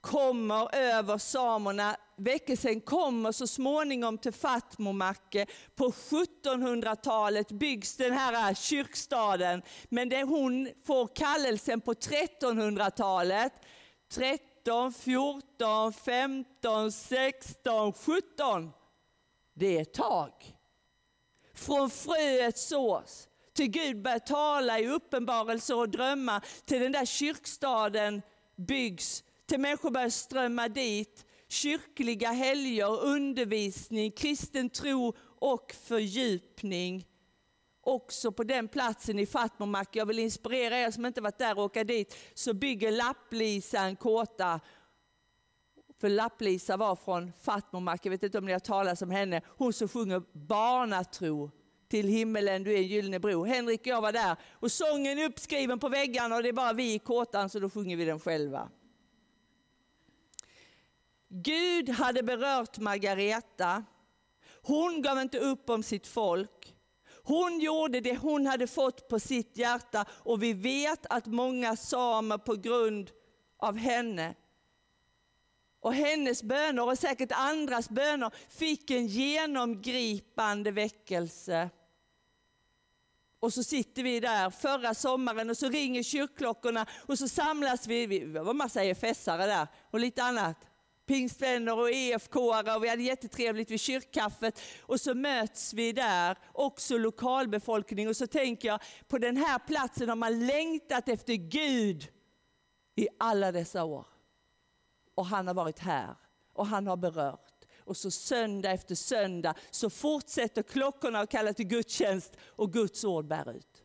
kommer 0.00 0.74
över 0.74 1.18
samerna. 1.18 1.96
Väckelsen 2.16 2.80
kommer 2.80 3.32
så 3.32 3.46
småningom 3.46 4.18
till 4.18 4.32
Fatmomacke. 4.32 5.46
På 5.74 5.90
1700-talet 5.90 7.52
byggs 7.52 7.96
den 7.96 8.12
här 8.12 8.54
kyrkstaden, 8.54 9.62
men 9.88 10.08
det 10.08 10.22
hon 10.22 10.68
får 10.86 11.06
kallelsen 11.14 11.80
på 11.80 11.92
1300-talet. 11.94 13.52
13, 14.12 14.92
14, 14.92 15.92
15, 15.92 16.92
16, 16.92 17.92
17. 17.92 18.70
Det 19.54 19.76
är 19.76 19.82
ett 19.82 19.94
tag. 19.94 20.32
Från 21.54 21.90
fröet 21.90 22.58
sås 22.58 23.28
till 23.54 23.70
Gud 23.70 24.02
börjar 24.02 24.18
tala 24.18 24.80
i 24.80 24.88
uppenbarelser 24.88 25.76
och 25.76 25.88
drömmar, 25.88 26.44
till 26.64 26.80
den 26.80 26.92
där 26.92 27.04
kyrkstaden 27.04 28.22
byggs, 28.56 29.24
till 29.46 29.60
människor 29.60 29.90
börjar 29.90 30.08
strömma 30.08 30.68
dit, 30.68 31.26
kyrkliga 31.54 32.28
helger, 32.28 33.04
undervisning, 33.04 34.12
kristen 34.12 34.70
tro 34.70 35.14
och 35.38 35.74
fördjupning. 35.84 37.06
Också 37.80 38.32
på 38.32 38.44
den 38.44 38.68
platsen 38.68 39.18
i 39.18 39.26
Fatmomak. 39.26 39.96
jag 39.96 40.06
vill 40.06 40.18
inspirera 40.18 40.78
er 40.78 40.90
som 40.90 41.06
inte 41.06 41.20
varit 41.20 41.38
där 41.38 41.58
och 41.58 41.64
åka 41.64 41.84
dit, 41.84 42.16
så 42.34 42.54
bygger 42.54 42.92
Lapplisa 42.92 43.78
en 43.78 43.96
kåta 43.96 44.60
för 46.00 46.08
Lapplisa 46.08 46.76
var 46.76 46.96
från 46.96 47.32
Fatmomak, 47.42 48.06
jag 48.06 48.10
vet 48.10 48.22
inte 48.22 48.38
om 48.38 48.46
ni 48.46 48.52
har 48.52 48.60
talat 48.60 49.02
om 49.02 49.10
henne, 49.10 49.40
hon 49.46 49.72
som 49.72 49.88
sjunger 49.88 50.22
barnatro 50.32 51.50
till 51.88 52.08
himmelen, 52.08 52.64
du 52.64 52.72
är 52.72 52.76
en 52.76 52.86
gyllene 52.86 53.20
bro. 53.20 53.44
Henrik 53.44 53.80
och 53.80 53.86
jag 53.86 54.00
var 54.00 54.12
där 54.12 54.36
och 54.52 54.72
sången 54.72 55.18
är 55.18 55.24
uppskriven 55.24 55.78
på 55.78 55.88
väggarna 55.88 56.36
och 56.36 56.42
det 56.42 56.48
är 56.48 56.52
bara 56.52 56.72
vi 56.72 56.94
i 56.94 56.98
kåtan 56.98 57.50
så 57.50 57.58
då 57.58 57.70
sjunger 57.70 57.96
vi 57.96 58.04
den 58.04 58.20
själva. 58.20 58.68
Gud 61.36 61.88
hade 61.88 62.22
berört 62.22 62.78
Margareta. 62.78 63.84
Hon 64.62 65.02
gav 65.02 65.18
inte 65.18 65.38
upp 65.38 65.70
om 65.70 65.82
sitt 65.82 66.06
folk. 66.06 66.76
Hon 67.22 67.60
gjorde 67.60 68.00
det 68.00 68.16
hon 68.16 68.46
hade 68.46 68.66
fått 68.66 69.08
på 69.08 69.20
sitt 69.20 69.56
hjärta 69.56 70.04
och 70.10 70.42
vi 70.42 70.52
vet 70.52 71.06
att 71.10 71.26
många 71.26 71.76
samer 71.76 72.38
på 72.38 72.54
grund 72.54 73.10
av 73.58 73.76
henne 73.76 74.34
och 75.80 75.94
hennes 75.94 76.42
böner 76.42 76.86
och 76.88 76.98
säkert 76.98 77.32
andras 77.32 77.88
böner 77.88 78.30
fick 78.48 78.90
en 78.90 79.06
genomgripande 79.06 80.70
väckelse. 80.70 81.70
Och 83.40 83.52
så 83.52 83.62
sitter 83.62 84.02
vi 84.02 84.20
där 84.20 84.50
förra 84.50 84.94
sommaren 84.94 85.50
och 85.50 85.56
så 85.56 85.68
ringer 85.68 86.02
kyrkklockorna 86.02 86.86
och 87.06 87.18
så 87.18 87.28
samlas 87.28 87.86
vi, 87.86 88.06
vi 88.06 88.24
var 88.24 88.50
en 88.50 88.56
massa 88.56 88.84
EFS-are 88.84 89.46
där 89.46 89.66
och 89.90 90.00
lite 90.00 90.22
annat. 90.22 90.56
Pingstvänner 91.06 91.78
och 91.78 91.90
EFK-are 91.90 92.76
och 92.76 92.84
vi 92.84 92.88
hade 92.88 93.02
jättetrevligt 93.02 93.70
vid 93.70 93.80
kyrkkaffet. 93.80 94.60
Och 94.80 95.00
så 95.00 95.14
möts 95.14 95.74
vi 95.74 95.92
där, 95.92 96.38
också 96.52 96.98
lokalbefolkning. 96.98 98.08
Och 98.08 98.16
så 98.16 98.26
tänker 98.26 98.68
jag, 98.68 98.80
på 99.08 99.18
den 99.18 99.36
här 99.36 99.58
platsen 99.58 100.08
har 100.08 100.16
man 100.16 100.46
längtat 100.46 101.08
efter 101.08 101.34
Gud 101.34 102.08
i 102.96 103.08
alla 103.18 103.52
dessa 103.52 103.84
år 103.84 104.06
och 105.14 105.26
han 105.26 105.46
har 105.46 105.54
varit 105.54 105.78
här 105.78 106.16
och 106.52 106.66
han 106.66 106.86
har 106.86 106.96
berört. 106.96 107.64
Och 107.78 107.96
så 107.96 108.10
söndag 108.10 108.70
efter 108.70 108.94
söndag 108.94 109.54
så 109.70 109.90
fortsätter 109.90 110.62
klockorna 110.62 111.20
att 111.20 111.30
kalla 111.30 111.52
till 111.52 111.66
gudstjänst 111.66 112.36
och 112.40 112.72
Guds 112.72 113.04
ord 113.04 113.26
bär 113.26 113.56
ut. 113.56 113.84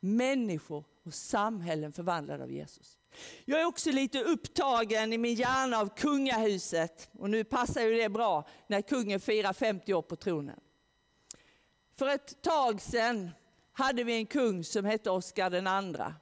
Människor 0.00 0.84
och 1.02 1.14
samhällen 1.14 1.92
förvandlade 1.92 2.44
av 2.44 2.52
Jesus. 2.52 2.98
Jag 3.44 3.60
är 3.60 3.64
också 3.64 3.90
lite 3.90 4.22
upptagen 4.22 5.12
i 5.12 5.18
min 5.18 5.34
hjärna 5.34 5.78
av 5.78 5.96
kungahuset 5.96 7.10
och 7.18 7.30
nu 7.30 7.44
passar 7.44 7.82
ju 7.82 7.96
det 7.96 8.08
bra 8.08 8.48
när 8.66 8.82
kungen 8.82 9.20
firar 9.20 9.52
50 9.52 9.94
år 9.94 10.02
på 10.02 10.16
tronen. 10.16 10.60
För 11.98 12.08
ett 12.08 12.42
tag 12.42 12.80
sedan 12.80 13.30
hade 13.72 14.04
vi 14.04 14.16
en 14.16 14.26
kung 14.26 14.64
som 14.64 14.84
hette 14.84 15.10
Oscar 15.10 15.50
den 15.50 15.66
andra 15.66 16.14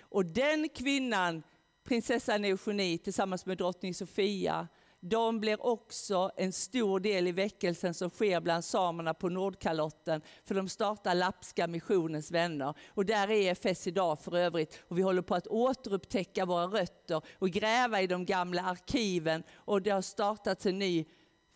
Och 0.00 0.24
den 0.24 0.68
kvinnan, 0.68 1.42
prinsessan 1.88 2.44
Eugenie 2.44 2.98
tillsammans 2.98 3.46
med 3.46 3.58
drottning 3.58 3.94
Sofia, 3.94 4.68
de 5.00 5.40
blir 5.40 5.66
också 5.66 6.30
en 6.36 6.52
stor 6.52 7.00
del 7.00 7.26
i 7.26 7.32
väckelsen 7.32 7.94
som 7.94 8.10
sker 8.10 8.40
bland 8.40 8.64
samerna 8.64 9.14
på 9.14 9.28
Nordkalotten. 9.28 10.22
För 10.44 10.54
de 10.54 10.68
startar 10.68 11.14
Lappska 11.14 11.66
missionens 11.66 12.30
vänner. 12.30 12.74
Och 12.88 13.06
där 13.06 13.30
är 13.30 13.66
EFS 13.66 13.86
idag 13.86 14.20
för 14.20 14.36
övrigt. 14.36 14.82
Och 14.88 14.98
vi 14.98 15.02
håller 15.02 15.22
på 15.22 15.34
att 15.34 15.46
återupptäcka 15.46 16.44
våra 16.44 16.66
rötter 16.66 17.22
och 17.38 17.50
gräva 17.50 18.02
i 18.02 18.06
de 18.06 18.24
gamla 18.24 18.62
arkiven. 18.62 19.42
Och 19.54 19.82
det 19.82 19.90
har 19.90 20.02
startats 20.02 20.66
en 20.66 20.78
ny 20.78 21.04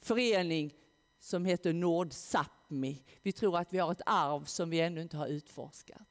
förening 0.00 0.74
som 1.20 1.44
heter 1.44 1.72
Nordsapmi. 1.72 3.04
Vi 3.22 3.32
tror 3.32 3.58
att 3.58 3.72
vi 3.72 3.78
har 3.78 3.92
ett 3.92 4.02
arv 4.06 4.44
som 4.44 4.70
vi 4.70 4.80
ännu 4.80 5.02
inte 5.02 5.16
har 5.16 5.26
utforskat. 5.26 6.08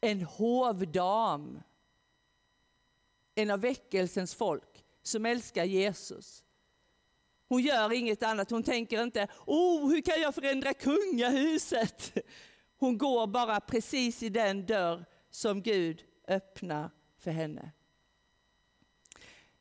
En 0.00 0.22
hovdam, 0.22 1.60
en 3.34 3.50
av 3.50 3.60
väckelsens 3.60 4.34
folk 4.34 4.84
som 5.02 5.26
älskar 5.26 5.64
Jesus. 5.64 6.44
Hon 7.48 7.62
gör 7.62 7.92
inget 7.92 8.22
annat, 8.22 8.50
hon 8.50 8.62
tänker 8.62 9.02
inte, 9.02 9.28
oh, 9.46 9.90
hur 9.90 10.00
kan 10.00 10.20
jag 10.20 10.34
förändra 10.34 10.74
kungahuset? 10.74 12.12
Hon 12.78 12.98
går 12.98 13.26
bara 13.26 13.60
precis 13.60 14.22
i 14.22 14.28
den 14.28 14.66
dörr 14.66 15.04
som 15.30 15.62
Gud 15.62 16.04
öppnar 16.28 16.90
för 17.18 17.30
henne. 17.30 17.70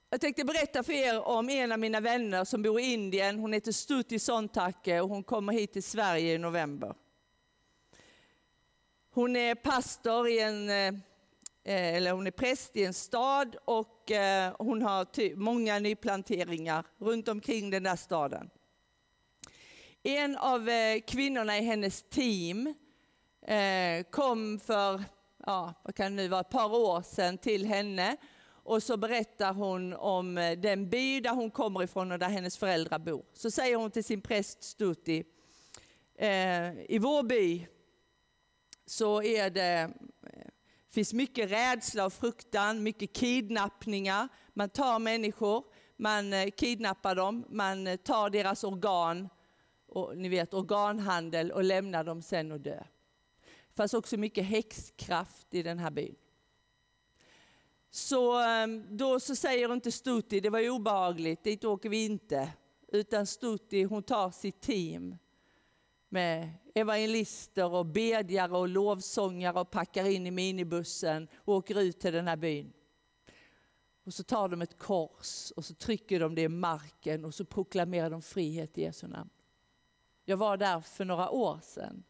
Jag 0.09 0.21
tänkte 0.21 0.45
berätta 0.45 0.83
för 0.83 0.93
er 0.93 1.21
om 1.21 1.49
en 1.49 1.71
av 1.71 1.79
mina 1.79 1.99
vänner 1.99 2.45
som 2.45 2.61
bor 2.61 2.79
i 2.79 2.93
Indien. 2.93 3.39
Hon 3.39 3.53
heter 3.53 3.71
Stuti 3.71 4.19
Sontake 4.19 5.01
och 5.01 5.09
hon 5.09 5.23
kommer 5.23 5.53
hit 5.53 5.73
till 5.73 5.83
Sverige 5.83 6.33
i 6.33 6.37
november. 6.37 6.95
Hon 9.13 9.35
är 9.35 9.55
pastor 9.55 10.27
i 10.27 10.39
en, 10.39 10.69
eh, 10.69 10.93
Eh, 11.65 11.95
eller 11.95 12.11
hon 12.11 12.27
är 12.27 12.31
präst 12.31 12.77
i 12.77 12.85
en 12.85 12.93
stad 12.93 13.55
och 13.65 14.11
eh, 14.11 14.55
hon 14.59 14.81
har 14.81 15.35
många 15.35 15.79
nyplanteringar 15.79 16.85
runt 16.97 17.27
omkring 17.27 17.69
den 17.69 17.83
där 17.83 17.95
staden. 17.95 18.49
En 20.03 20.37
av 20.37 20.69
eh, 20.69 21.01
kvinnorna 21.07 21.57
i 21.57 21.61
hennes 21.61 22.03
team 22.03 22.73
kom 24.11 24.59
för, 24.59 25.03
ja, 25.45 25.73
vad 25.83 25.95
kan 25.95 26.15
det 26.15 26.23
nu 26.23 26.27
vara, 26.27 26.41
ett 26.41 26.49
par 26.49 26.75
år 26.75 27.01
sedan 27.01 27.37
till 27.37 27.65
henne 27.65 28.17
och 28.45 28.83
så 28.83 28.97
berättar 28.97 29.53
hon 29.53 29.93
om 29.93 30.35
den 30.57 30.89
by 30.89 31.19
där 31.19 31.29
hon 31.29 31.51
kommer 31.51 31.83
ifrån 31.83 32.11
och 32.11 32.19
där 32.19 32.29
hennes 32.29 32.57
föräldrar 32.57 32.99
bor. 32.99 33.25
Så 33.33 33.51
säger 33.51 33.75
hon 33.75 33.91
till 33.91 34.03
sin 34.03 34.21
präst 34.21 34.63
Stuti, 34.63 35.23
i 36.87 36.99
vår 36.99 37.23
by 37.23 37.67
så 38.85 39.23
är 39.23 39.49
det 39.49 39.89
det 40.93 40.95
finns 40.95 41.13
mycket 41.13 41.51
rädsla 41.51 42.05
och 42.05 42.13
fruktan, 42.13 42.83
mycket 42.83 43.13
kidnappningar. 43.13 44.27
Man 44.53 44.69
tar 44.69 44.99
människor, 44.99 45.65
man 45.97 46.33
eh, 46.33 46.49
kidnappar 46.49 47.15
dem, 47.15 47.45
man 47.49 47.87
eh, 47.87 47.95
tar 47.95 48.29
deras 48.29 48.63
organ, 48.63 49.29
och, 49.87 50.17
ni 50.17 50.29
vet 50.29 50.53
organhandel 50.53 51.51
och 51.51 51.63
lämnar 51.63 52.03
dem 52.03 52.21
sen 52.21 52.51
och 52.51 52.59
dö. 52.59 52.83
Det 53.69 53.75
fanns 53.75 53.93
också 53.93 54.17
mycket 54.17 54.45
häxkraft 54.45 55.47
i 55.53 55.63
den 55.63 55.79
här 55.79 55.91
byn. 55.91 56.15
Så 57.91 58.39
ehm, 58.39 58.97
då 58.97 59.19
så 59.19 59.35
säger 59.35 59.73
inte 59.73 59.91
Stuti, 59.91 60.39
det 60.39 60.49
var 60.49 60.59
ju 60.59 60.69
obehagligt, 60.69 61.43
dit 61.43 61.63
åker 61.63 61.89
vi 61.89 62.05
inte. 62.05 62.49
Utan 62.87 63.27
Stuti 63.27 63.83
hon 63.83 64.03
tar 64.03 64.31
sitt 64.31 64.61
team 64.61 65.17
med 66.13 66.49
evangelister 66.75 67.73
och 67.73 67.85
bedjare 67.85 68.57
och 68.57 68.67
lovsångare 68.67 69.59
och 69.59 69.71
packar 69.71 70.05
in 70.05 70.27
i 70.27 70.31
minibussen 70.31 71.27
och 71.35 71.53
åker 71.53 71.79
ut 71.79 71.99
till 71.99 72.13
den 72.13 72.27
här 72.27 72.35
byn. 72.35 72.73
Och 74.03 74.13
så 74.13 74.23
tar 74.23 74.49
de 74.49 74.61
ett 74.61 74.77
kors 74.77 75.51
och 75.51 75.65
så 75.65 75.73
trycker 75.73 76.19
de 76.19 76.35
det 76.35 76.41
i 76.41 76.47
marken 76.47 77.25
och 77.25 77.33
så 77.33 77.45
proklamerar 77.45 78.09
de 78.09 78.21
frihet 78.21 78.77
i 78.77 78.81
Jesu 78.81 79.07
namn. 79.07 79.29
Jag 80.25 80.37
var 80.37 80.57
där 80.57 80.81
för 80.81 81.05
några 81.05 81.29
år 81.29 81.59
sedan 81.63 82.03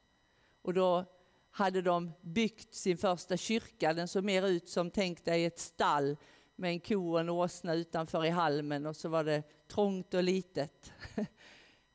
och 0.62 0.74
då 0.74 1.06
hade 1.52 1.82
de 1.82 2.12
byggt 2.22 2.74
sin 2.74 2.98
första 2.98 3.38
kyrka. 3.38 3.94
Den 3.94 4.08
såg 4.08 4.24
mer 4.24 4.48
ut 4.48 4.70
som, 4.70 4.92
tänk 4.92 5.26
dig 5.26 5.46
ett 5.46 5.60
stall 5.60 6.18
med 6.56 6.72
en 6.72 6.80
ko 6.80 7.12
och 7.12 7.20
en 7.20 7.30
åsna 7.30 7.74
utanför 7.74 8.26
i 8.26 8.30
halmen 8.30 8.86
och 8.86 8.96
så 8.96 9.10
var 9.10 9.24
det 9.24 9.44
trångt 9.68 10.14
och 10.14 10.24
litet. 10.24 10.94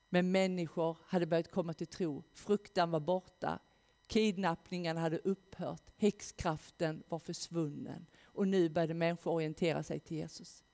Men 0.08 0.32
människor 0.32 0.96
hade 1.06 1.26
börjat 1.26 1.50
komma 1.50 1.74
till 1.74 1.86
tro. 1.86 2.22
Fruktan 2.34 2.90
var 2.90 3.00
borta. 3.00 3.58
Kidnappningarna 4.06 5.00
hade 5.00 5.18
upphört. 5.18 5.82
Häxkraften 5.96 7.02
var 7.08 7.18
försvunnen. 7.18 8.06
Och 8.24 8.48
nu 8.48 8.68
började 8.68 8.94
människor 8.94 9.32
orientera 9.32 9.82
sig 9.82 10.00
till 10.00 10.16
Jesus. 10.16 10.64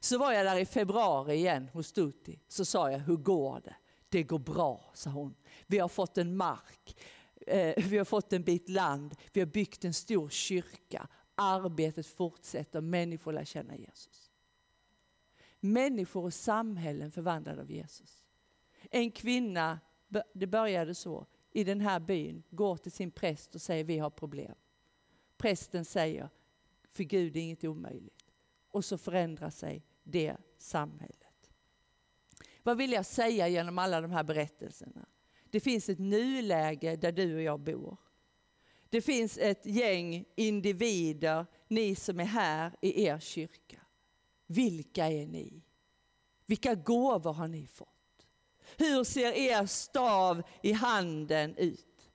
Så 0.00 0.18
var 0.18 0.32
jag 0.32 0.46
där 0.46 0.56
i 0.56 0.66
februari 0.66 1.34
igen 1.34 1.68
hos 1.72 1.86
Stuti. 1.86 2.40
Så 2.48 2.64
sa 2.64 2.90
jag, 2.90 2.98
hur 2.98 3.16
går 3.16 3.60
det? 3.64 3.76
Det 4.08 4.22
går 4.22 4.38
bra, 4.38 4.90
sa 4.94 5.10
hon. 5.10 5.34
Vi 5.66 5.78
har 5.78 5.88
fått 5.88 6.18
en 6.18 6.36
mark. 6.36 6.96
Eh, 7.46 7.84
vi 7.88 7.98
har 7.98 8.04
fått 8.04 8.32
en 8.32 8.42
bit 8.42 8.68
land. 8.68 9.14
Vi 9.32 9.40
har 9.40 9.46
byggt 9.46 9.84
en 9.84 9.94
stor 9.94 10.28
kyrka. 10.28 11.08
Arbetet 11.34 12.06
fortsätter. 12.06 12.80
Människor 12.80 13.32
lär 13.32 13.44
känna 13.44 13.76
Jesus. 13.76 14.30
Människor 15.60 16.24
och 16.24 16.34
samhällen 16.34 17.12
förvandlade 17.12 17.60
av 17.62 17.70
Jesus. 17.70 18.25
En 18.90 19.10
kvinna, 19.10 19.80
det 20.32 20.46
började 20.46 20.94
så, 20.94 21.26
i 21.50 21.64
den 21.64 21.80
här 21.80 22.00
byn 22.00 22.42
går 22.50 22.76
till 22.76 22.92
sin 22.92 23.10
präst 23.10 23.54
och 23.54 23.62
säger 23.62 23.84
vi 23.84 23.98
har 23.98 24.10
problem. 24.10 24.54
Prästen 25.36 25.84
säger, 25.84 26.28
för 26.90 27.04
Gud 27.04 27.36
är 27.36 27.40
inget 27.40 27.64
omöjligt. 27.64 28.32
Och 28.68 28.84
så 28.84 28.98
förändrar 28.98 29.50
sig 29.50 29.84
det 30.02 30.36
samhället. 30.58 31.50
Vad 32.62 32.76
vill 32.76 32.92
jag 32.92 33.06
säga 33.06 33.48
genom 33.48 33.78
alla 33.78 34.00
de 34.00 34.10
här 34.10 34.24
berättelserna? 34.24 35.06
Det 35.50 35.60
finns 35.60 35.88
ett 35.88 35.98
nuläge 35.98 36.96
där 36.96 37.12
du 37.12 37.34
och 37.34 37.42
jag 37.42 37.60
bor. 37.60 37.98
Det 38.88 39.00
finns 39.00 39.38
ett 39.38 39.66
gäng 39.66 40.24
individer, 40.34 41.46
ni 41.68 41.94
som 41.94 42.20
är 42.20 42.24
här 42.24 42.72
i 42.80 43.04
er 43.04 43.18
kyrka. 43.18 43.80
Vilka 44.46 45.06
är 45.06 45.26
ni? 45.26 45.62
Vilka 46.46 46.74
gåvor 46.74 47.32
har 47.32 47.48
ni 47.48 47.66
fått? 47.66 47.95
Hur 48.76 49.04
ser 49.04 49.32
er 49.32 49.66
stav 49.66 50.42
i 50.62 50.72
handen 50.72 51.56
ut? 51.56 52.10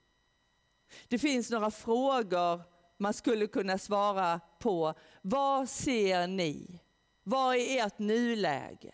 Det 1.08 1.20
finns 1.20 1.50
några 1.50 1.72
frågor 1.72 2.62
man 2.98 3.14
skulle 3.14 3.48
kunna 3.48 3.78
svara 3.78 4.40
på. 4.60 4.94
Vad 5.22 5.70
ser 5.70 6.28
ni? 6.28 6.80
Vad 7.24 7.56
är 7.56 7.86
ert 7.86 8.00
nuläge? 8.00 8.94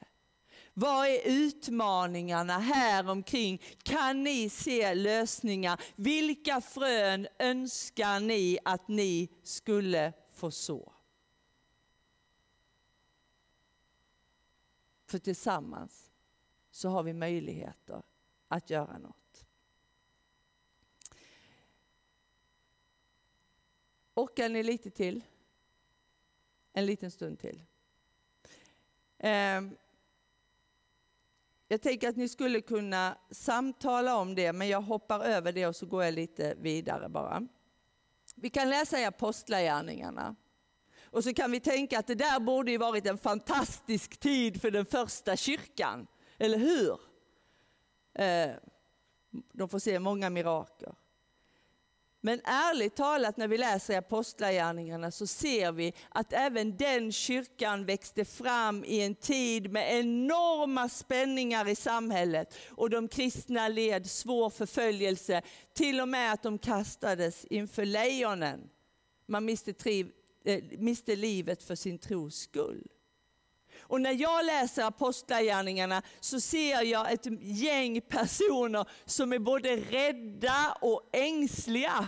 Vad 0.74 1.08
är 1.08 1.20
utmaningarna 1.26 2.60
här 2.60 3.10
omkring? 3.10 3.62
Kan 3.84 4.24
ni 4.24 4.50
se 4.50 4.94
lösningar? 4.94 5.82
Vilka 5.96 6.62
frön 6.62 7.28
önskar 7.40 8.20
ni 8.20 8.60
att 8.66 8.88
ni 8.88 9.30
skulle 9.44 10.14
få 10.32 10.52
så? 10.52 10.94
För 15.08 15.20
tillsammans 15.20 16.07
så 16.78 16.90
har 16.90 17.04
vi 17.04 17.14
möjligheter 17.14 18.02
att 18.48 18.70
göra 18.70 18.98
något. 18.98 19.46
Orkar 24.14 24.50
ni 24.50 24.64
lite 24.64 24.90
till? 24.90 25.24
En 26.74 26.86
liten 26.86 27.12
stund 27.12 27.40
till. 27.40 27.62
Ehm, 29.18 29.78
jag 31.68 31.82
tänker 31.82 32.10
att 32.10 32.16
ni 32.16 32.30
skulle 32.30 32.62
kunna 32.62 33.18
samtala 33.32 34.18
om 34.18 34.36
det, 34.36 34.54
men 34.54 34.68
jag 34.68 34.82
hoppar 34.82 35.20
över 35.20 35.52
det 35.52 35.68
och 35.68 35.76
så 35.76 35.86
går 35.86 36.04
jag 36.04 36.14
lite 36.14 36.56
vidare 36.58 37.10
bara. 37.10 37.48
Vi 38.36 38.50
kan 38.50 38.70
läsa 38.70 39.00
i 39.00 39.06
Apostlagärningarna. 39.06 40.36
Och 41.04 41.24
så 41.24 41.34
kan 41.34 41.52
vi 41.52 41.60
tänka 41.60 42.00
att 42.00 42.08
det 42.08 42.16
där 42.16 42.40
borde 42.40 42.72
ju 42.72 42.78
varit 42.78 43.06
en 43.06 43.18
fantastisk 43.18 44.18
tid 44.18 44.62
för 44.62 44.72
den 44.72 44.86
första 44.86 45.36
kyrkan. 45.36 46.08
Eller 46.38 46.58
hur? 46.58 47.00
Eh, 48.14 48.56
de 49.54 49.70
får 49.70 49.80
se 49.80 50.00
många 50.00 50.30
mirakel. 50.30 50.94
Men 52.22 52.42
ärligt 52.44 52.96
talat 52.96 53.38
när 53.38 53.48
vi 53.48 53.58
läser 53.58 53.94
i 53.94 53.98
Apostlagärningarna 53.98 55.12
så 55.12 55.28
ser 55.28 55.72
vi 55.72 55.94
att 56.10 56.34
även 56.34 56.78
den 56.78 57.12
kyrkan 57.12 57.86
växte 57.86 58.26
fram 58.26 58.84
i 58.86 59.02
en 59.02 59.16
tid 59.16 59.72
med 59.72 60.00
enorma 60.00 60.90
spänningar 60.90 61.68
i 61.68 61.76
samhället 61.76 62.58
och 62.70 62.90
de 62.90 63.08
kristna 63.08 63.68
led 63.68 64.10
svår 64.10 64.50
förföljelse, 64.50 65.42
till 65.74 66.02
och 66.02 66.08
med 66.08 66.34
att 66.34 66.44
de 66.44 66.58
kastades 66.58 67.46
inför 67.46 67.86
lejonen. 67.86 68.70
Man 69.26 69.46
miste, 69.46 69.74
triv, 69.74 70.12
äh, 70.46 70.56
eh, 70.56 70.64
miste 70.78 71.16
livet 71.16 71.64
för 71.64 71.76
sin 71.76 72.00
tros 72.00 72.36
skull. 72.36 72.88
Och 73.88 74.02
när 74.02 74.22
jag 74.22 74.46
läser 74.46 74.84
apostlagärningarna 74.84 76.02
så 76.20 76.40
ser 76.40 76.82
jag 76.82 77.12
ett 77.12 77.26
gäng 77.42 78.02
personer 78.02 78.86
som 79.06 79.34
är 79.34 79.40
både 79.40 79.76
rädda 79.76 80.78
och 80.82 81.10
ängsliga. 81.14 82.08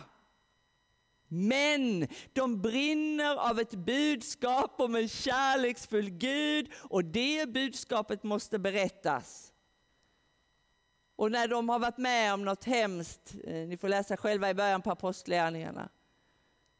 Men 1.27 2.07
de 2.33 2.61
brinner 2.61 3.35
av 3.35 3.59
ett 3.59 3.75
budskap 3.75 4.75
om 4.81 4.95
en 4.95 5.09
kärleksfull 5.09 6.09
Gud 6.09 6.71
och 6.89 7.05
det 7.05 7.49
budskapet 7.49 8.23
måste 8.23 8.59
berättas. 8.59 9.53
Och 11.15 11.31
när 11.31 11.47
de 11.47 11.69
har 11.69 11.79
varit 11.79 11.97
med 11.97 12.33
om 12.33 12.45
något 12.45 12.63
hemskt, 12.63 13.35
eh, 13.43 13.53
ni 13.53 13.77
får 13.77 13.89
läsa 13.89 14.17
själva 14.17 14.49
i 14.49 14.53
början 14.53 14.81
på 14.81 14.91
apostlagärningarna, 14.91 15.89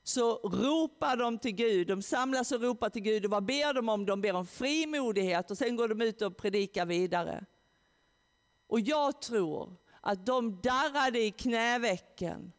så 0.09 0.35
ropar 0.37 1.17
de 1.17 1.37
till 1.37 1.51
Gud. 1.51 1.87
De 1.87 2.01
samlas 2.01 2.51
och 2.51 2.61
ropar 2.61 2.89
till 2.89 3.01
Gud. 3.01 3.25
Och 3.25 3.31
vad 3.31 3.45
ber 3.45 3.73
de 3.73 3.89
om? 3.89 4.05
De 4.05 4.21
ber 4.21 4.33
om 4.33 4.47
frimodighet 4.47 5.51
och 5.51 5.57
sen 5.57 5.75
går 5.75 5.87
de 5.87 6.01
ut 6.01 6.21
och 6.21 6.37
predikar 6.37 6.85
vidare. 6.85 7.45
Och 8.67 8.79
jag 8.79 9.21
tror 9.21 9.75
att 10.01 10.25
de 10.25 10.61
darrade 10.61 11.19
i 11.19 11.31
knävecken, 11.31 12.51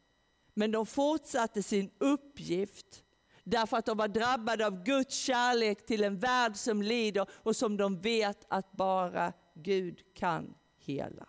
men 0.54 0.70
de 0.70 0.86
fortsatte 0.86 1.62
sin 1.62 1.90
uppgift 1.98 3.04
därför 3.44 3.76
att 3.76 3.86
de 3.86 3.96
var 3.96 4.08
drabbade 4.08 4.66
av 4.66 4.84
Guds 4.84 5.16
kärlek 5.16 5.86
till 5.86 6.04
en 6.04 6.18
värld 6.18 6.56
som 6.56 6.82
lider 6.82 7.26
och 7.32 7.56
som 7.56 7.76
de 7.76 8.00
vet 8.00 8.46
att 8.48 8.72
bara 8.72 9.32
Gud 9.54 10.14
kan 10.14 10.54
hela. 10.78 11.28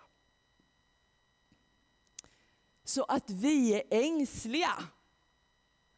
Så 2.84 3.04
att 3.04 3.30
vi 3.30 3.74
är 3.74 3.84
ängsliga 3.90 4.74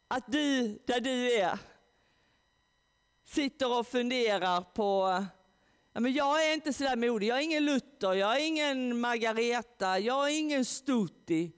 att 0.08 0.32
du, 0.32 0.68
där 0.86 0.99
du 0.99 1.32
är, 1.34 1.60
sitter 3.26 3.80
och 3.80 3.88
funderar 3.88 4.62
på 4.62 5.24
Ja, 5.93 5.99
men 5.99 6.14
jag 6.14 6.49
är 6.49 6.54
inte 6.54 6.74
sådär 6.74 6.95
modig. 6.95 7.28
Jag 7.28 7.38
är 7.38 7.41
ingen 7.41 7.66
Luther, 7.66 8.14
jag 8.14 8.36
är 8.36 8.47
ingen 8.47 8.99
Margareta, 8.99 9.99
jag 9.99 10.30
är 10.30 10.39
ingen 10.39 10.66
Stuti. 10.66 11.51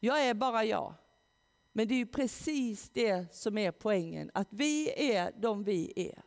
Jag 0.00 0.26
är 0.26 0.34
bara 0.34 0.64
jag. 0.64 0.94
Men 1.72 1.88
det 1.88 1.94
är 1.94 1.98
ju 1.98 2.06
precis 2.06 2.90
det 2.90 3.34
som 3.34 3.58
är 3.58 3.70
poängen, 3.70 4.30
att 4.34 4.48
vi 4.50 4.90
är 5.14 5.32
de 5.40 5.64
vi 5.64 5.92
är. 5.96 6.22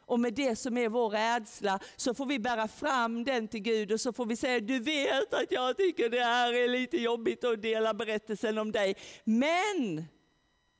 Och 0.00 0.20
med 0.20 0.34
det 0.34 0.56
som 0.56 0.76
är 0.76 0.88
vår 0.88 1.10
rädsla 1.10 1.80
så 1.96 2.14
får 2.14 2.26
vi 2.26 2.38
bära 2.38 2.68
fram 2.68 3.24
den 3.24 3.48
till 3.48 3.60
Gud 3.62 3.92
och 3.92 4.00
så 4.00 4.12
får 4.12 4.26
vi 4.26 4.36
säga, 4.36 4.60
du 4.60 4.78
vet 4.78 5.34
att 5.34 5.50
jag 5.52 5.76
tycker 5.76 6.08
det 6.08 6.24
här 6.24 6.52
är 6.52 6.68
lite 6.68 6.96
jobbigt 6.96 7.44
att 7.44 7.62
dela 7.62 7.94
berättelsen 7.94 8.58
om 8.58 8.72
dig. 8.72 8.96
Men 9.24 10.04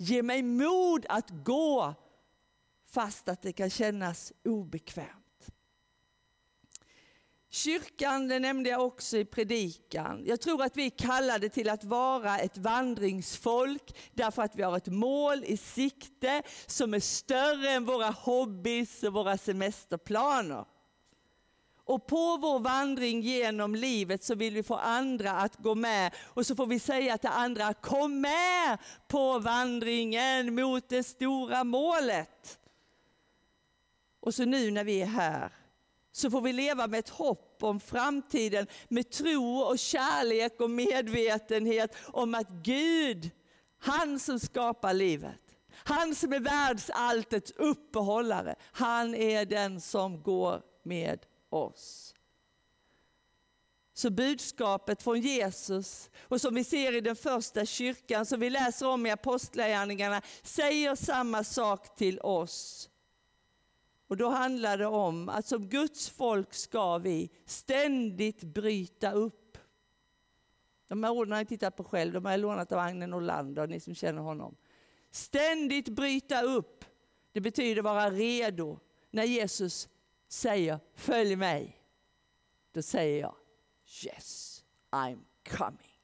ge 0.01 0.22
mig 0.22 0.42
mod 0.42 1.07
att 1.09 1.30
gå 1.44 1.94
fast 2.86 3.28
att 3.28 3.42
det 3.42 3.53
kan 3.53 3.70
kännas 3.70 4.32
obekvämt. 4.44 5.51
Kyrkan, 7.51 8.28
det 8.28 8.38
nämnde 8.38 8.70
jag 8.70 8.86
också 8.86 9.16
i 9.16 9.24
predikan. 9.24 10.22
Jag 10.26 10.40
tror 10.40 10.62
att 10.62 10.76
vi 10.76 10.86
är 10.86 10.90
kallade 10.90 11.48
till 11.48 11.68
att 11.68 11.84
vara 11.84 12.38
ett 12.38 12.59
vandringsfolk 12.59 13.96
därför 14.12 14.42
att 14.42 14.57
vi 14.57 14.62
har 14.62 14.76
ett 14.76 14.86
mål 14.86 15.44
i 15.44 15.57
sikte 15.57 16.42
som 16.66 16.94
är 16.94 17.01
större 17.01 17.70
än 17.70 17.84
våra 17.84 18.11
hobbys 18.11 19.03
och 19.03 19.12
våra 19.12 19.38
semesterplaner. 19.38 20.64
Och 21.91 22.07
på 22.07 22.36
vår 22.36 22.59
vandring 22.59 23.20
genom 23.20 23.74
livet 23.74 24.24
så 24.24 24.34
vill 24.34 24.55
vi 24.55 24.62
få 24.62 24.74
andra 24.74 25.30
att 25.30 25.57
gå 25.57 25.74
med 25.74 26.14
och 26.24 26.47
så 26.47 26.57
får 26.57 26.66
vi 26.66 26.78
säga 26.78 27.18
till 27.18 27.30
andra, 27.30 27.74
kom 27.74 28.20
med 28.20 28.78
på 29.09 29.38
vandringen 29.38 30.55
mot 30.55 30.88
det 30.88 31.03
stora 31.03 31.64
målet. 31.64 32.59
Och 34.20 34.34
så 34.34 34.45
nu 34.45 34.70
när 34.70 34.84
vi 34.84 35.03
är 35.03 35.07
här 35.07 35.53
så 36.12 36.30
får 36.30 36.41
vi 36.41 36.53
leva 36.53 36.86
med 36.86 36.99
ett 36.99 37.09
hopp 37.09 37.59
om 37.62 37.80
framtiden, 37.80 38.66
med 38.88 39.11
tro 39.11 39.59
och 39.59 39.78
kärlek 39.78 40.61
och 40.61 40.70
medvetenhet 40.70 41.97
om 42.07 42.34
att 42.34 42.49
Gud, 42.49 43.30
han 43.78 44.18
som 44.18 44.41
skapar 44.41 44.95
livet, 44.95 45.41
han 45.72 46.14
som 46.14 46.32
är 46.32 46.41
världsalltets 46.41 47.51
uppehållare, 47.51 48.55
han 48.72 49.14
är 49.14 49.45
den 49.45 49.80
som 49.80 50.22
går 50.22 50.62
med 50.82 51.26
oss. 51.51 52.14
Så 54.01 54.11
budskapet 54.11 55.03
från 55.03 55.20
Jesus, 55.20 56.11
och 56.20 56.40
som 56.40 56.55
vi 56.55 56.64
ser 56.64 56.96
i 56.96 57.01
den 57.01 57.16
första 57.16 57.66
kyrkan, 57.66 58.26
som 58.26 58.40
vi 58.40 58.51
läser 58.51 58.88
om 58.88 59.07
i 59.07 59.11
Apostlagärningarna, 59.11 60.22
säger 60.42 60.94
samma 60.94 61.44
sak 61.44 61.96
till 61.96 62.20
oss. 62.20 62.90
Och 64.09 64.16
då 64.16 64.28
handlar 64.28 64.78
det 64.78 64.86
om 64.86 65.28
att 65.28 65.46
som 65.46 65.68
Guds 65.68 66.09
folk 66.09 66.55
ska 66.55 66.98
vi 66.98 67.30
ständigt 67.46 68.42
bryta 68.42 69.12
upp. 69.12 69.59
De 70.88 71.05
här 71.05 71.11
orden 71.11 71.32
har 71.32 71.38
jag 71.38 71.48
tittat 71.48 71.76
på 71.76 71.84
själv, 71.84 72.12
de 72.12 72.24
har 72.24 72.32
jag 72.32 72.40
lånat 72.40 72.72
av 72.72 72.78
Agne 72.78 73.07
Norlander, 73.07 73.66
ni 73.66 73.80
som 73.80 73.94
känner 73.94 74.22
honom. 74.22 74.57
Ständigt 75.11 75.88
bryta 75.88 76.42
upp, 76.42 76.84
det 77.32 77.40
betyder 77.40 77.82
vara 77.82 78.11
redo. 78.11 78.78
När 79.11 79.24
Jesus 79.24 79.88
säger 80.33 80.81
följ 80.95 81.37
mig, 81.37 81.83
då 82.72 82.83
säger 82.83 83.20
jag 83.20 83.35
yes, 84.05 84.64
I'm 84.91 85.24
coming. 85.49 86.01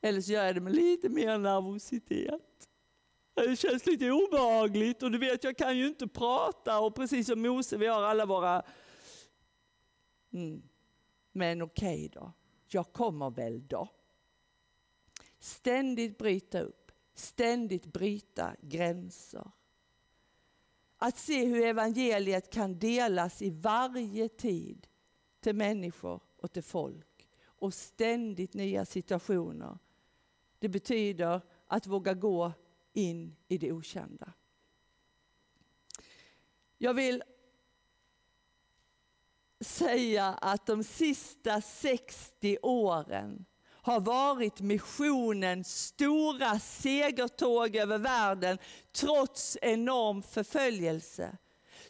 Eller 0.00 0.20
så 0.20 0.32
gör 0.32 0.44
jag 0.44 0.54
det 0.54 0.60
med 0.60 0.74
lite 0.74 1.08
mer 1.08 1.38
nervositet. 1.38 2.68
Det 3.34 3.56
känns 3.56 3.86
lite 3.86 4.10
obehagligt 4.10 5.02
och 5.02 5.10
du 5.10 5.18
vet 5.18 5.44
jag 5.44 5.56
kan 5.56 5.78
ju 5.78 5.88
inte 5.88 6.08
prata 6.08 6.80
och 6.80 6.94
precis 6.94 7.26
som 7.26 7.42
Mose 7.42 7.76
vi 7.76 7.86
har 7.86 8.02
alla 8.02 8.26
våra... 8.26 8.62
Mm. 10.32 10.62
Men 11.32 11.62
okej 11.62 11.94
okay 11.94 12.08
då, 12.08 12.32
jag 12.68 12.92
kommer 12.92 13.30
väl 13.30 13.66
då. 13.66 13.88
Ständigt 15.38 16.18
bryta 16.18 16.60
upp, 16.60 16.92
ständigt 17.14 17.86
bryta 17.86 18.56
gränser. 18.60 19.50
Att 21.04 21.18
se 21.18 21.44
hur 21.44 21.62
evangeliet 21.64 22.50
kan 22.50 22.78
delas 22.78 23.42
i 23.42 23.50
varje 23.50 24.28
tid 24.28 24.86
till 25.40 25.54
människor 25.54 26.20
och 26.36 26.52
till 26.52 26.62
folk 26.62 27.28
och 27.44 27.74
ständigt 27.74 28.54
nya 28.54 28.84
situationer. 28.84 29.78
Det 30.58 30.68
betyder 30.68 31.40
att 31.66 31.86
våga 31.86 32.14
gå 32.14 32.52
in 32.92 33.36
i 33.48 33.58
det 33.58 33.72
okända. 33.72 34.32
Jag 36.78 36.94
vill 36.94 37.22
säga 39.60 40.26
att 40.26 40.66
de 40.66 40.84
sista 40.84 41.60
60 41.60 42.58
åren 42.62 43.44
har 43.82 44.00
varit 44.00 44.60
missionens 44.60 45.86
stora 45.86 46.58
segertåg 46.58 47.76
över 47.76 47.98
världen 47.98 48.58
trots 48.92 49.58
enorm 49.62 50.22
förföljelse 50.22 51.38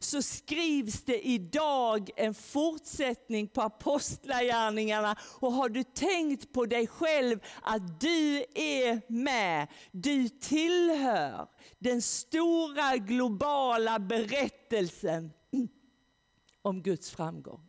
så 0.04 0.22
skrivs 0.22 1.02
det 1.02 1.26
idag 1.26 2.10
en 2.16 2.34
fortsättning 2.34 3.48
på 3.48 3.62
apostlagärningarna. 3.62 5.16
Och 5.22 5.52
har 5.52 5.68
du 5.68 5.82
tänkt 5.82 6.52
på 6.52 6.66
dig 6.66 6.86
själv 6.86 7.40
att 7.62 8.00
du 8.00 8.44
är 8.54 9.12
med, 9.12 9.68
du 9.90 10.28
tillhör 10.28 11.48
den 11.78 12.02
stora 12.02 12.96
globala 12.96 13.98
berättelsen 13.98 15.32
om 16.62 16.82
Guds 16.82 17.10
framgång. 17.10 17.68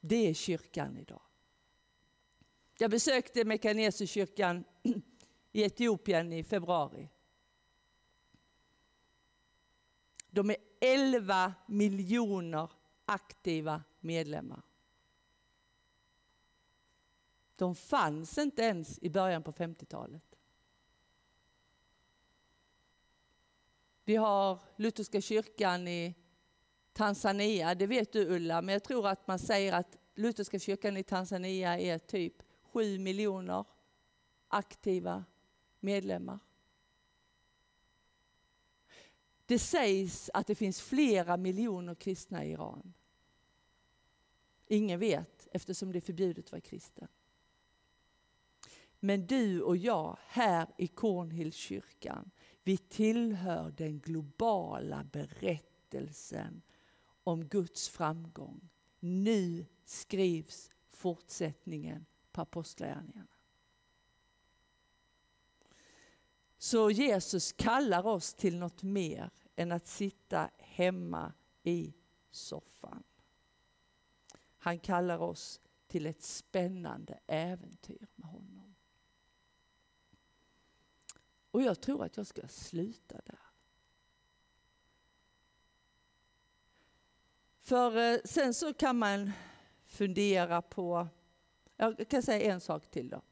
Det 0.00 0.28
är 0.28 0.34
kyrkan 0.34 0.96
idag. 0.96 1.27
Jag 2.80 2.90
besökte 2.90 3.44
Mekanesekyrkan 3.44 4.64
i 5.52 5.62
Etiopien 5.62 6.32
i 6.32 6.44
februari. 6.44 7.08
De 10.30 10.50
är 10.50 10.56
11 10.80 11.54
miljoner 11.66 12.70
aktiva 13.04 13.82
medlemmar. 14.00 14.62
De 17.56 17.74
fanns 17.74 18.38
inte 18.38 18.62
ens 18.62 18.98
i 18.98 19.10
början 19.10 19.42
på 19.42 19.52
50-talet. 19.52 20.38
Vi 24.04 24.16
har 24.16 24.58
Lutherska 24.76 25.20
kyrkan 25.20 25.88
i 25.88 26.14
Tanzania, 26.92 27.74
det 27.74 27.86
vet 27.86 28.12
du 28.12 28.26
Ulla, 28.26 28.62
men 28.62 28.72
jag 28.72 28.84
tror 28.84 29.08
att 29.08 29.26
man 29.26 29.38
säger 29.38 29.72
att 29.72 29.96
Lutherska 30.14 30.58
kyrkan 30.58 30.96
i 30.96 31.02
Tanzania 31.02 31.78
är 31.78 31.98
typ 31.98 32.42
7 32.78 32.98
miljoner 32.98 33.64
aktiva 34.48 35.24
medlemmar. 35.80 36.38
Det 39.46 39.58
sägs 39.58 40.30
att 40.34 40.46
det 40.46 40.54
finns 40.54 40.80
flera 40.80 41.36
miljoner 41.36 41.94
kristna 41.94 42.44
i 42.44 42.50
Iran. 42.50 42.94
Ingen 44.66 45.00
vet 45.00 45.48
eftersom 45.52 45.92
det 45.92 45.98
är 45.98 46.00
förbjudet 46.00 46.44
att 46.44 46.52
vara 46.52 46.60
kristen. 46.60 47.08
Men 49.00 49.26
du 49.26 49.62
och 49.62 49.76
jag 49.76 50.18
här 50.26 50.68
i 50.76 50.86
Kornhillskyrkan, 50.86 52.30
vi 52.62 52.76
tillhör 52.76 53.70
den 53.70 54.00
globala 54.00 55.04
berättelsen 55.04 56.62
om 57.24 57.48
Guds 57.48 57.88
framgång. 57.88 58.68
Nu 59.00 59.66
skrivs 59.84 60.70
fortsättningen 60.90 62.06
på 62.44 62.58
Apostlagärningarna. 62.60 63.28
Så 66.58 66.90
Jesus 66.90 67.52
kallar 67.52 68.06
oss 68.06 68.34
till 68.34 68.58
något 68.58 68.82
mer 68.82 69.30
än 69.56 69.72
att 69.72 69.86
sitta 69.86 70.50
hemma 70.58 71.32
i 71.62 71.94
soffan. 72.30 73.02
Han 74.58 74.78
kallar 74.78 75.18
oss 75.18 75.60
till 75.86 76.06
ett 76.06 76.22
spännande 76.22 77.20
äventyr 77.26 78.06
med 78.14 78.28
honom. 78.28 78.74
Och 81.50 81.62
jag 81.62 81.80
tror 81.80 82.04
att 82.04 82.16
jag 82.16 82.26
ska 82.26 82.48
sluta 82.48 83.20
där. 83.24 83.38
För 87.60 87.96
eh, 87.96 88.18
sen 88.24 88.54
så 88.54 88.74
kan 88.74 88.98
man 88.98 89.32
fundera 89.86 90.62
på, 90.62 91.08
jag 91.78 92.08
kan 92.08 92.22
säga 92.22 92.52
en 92.52 92.60
sak 92.60 92.90
till 92.90 93.08
då. 93.08 93.22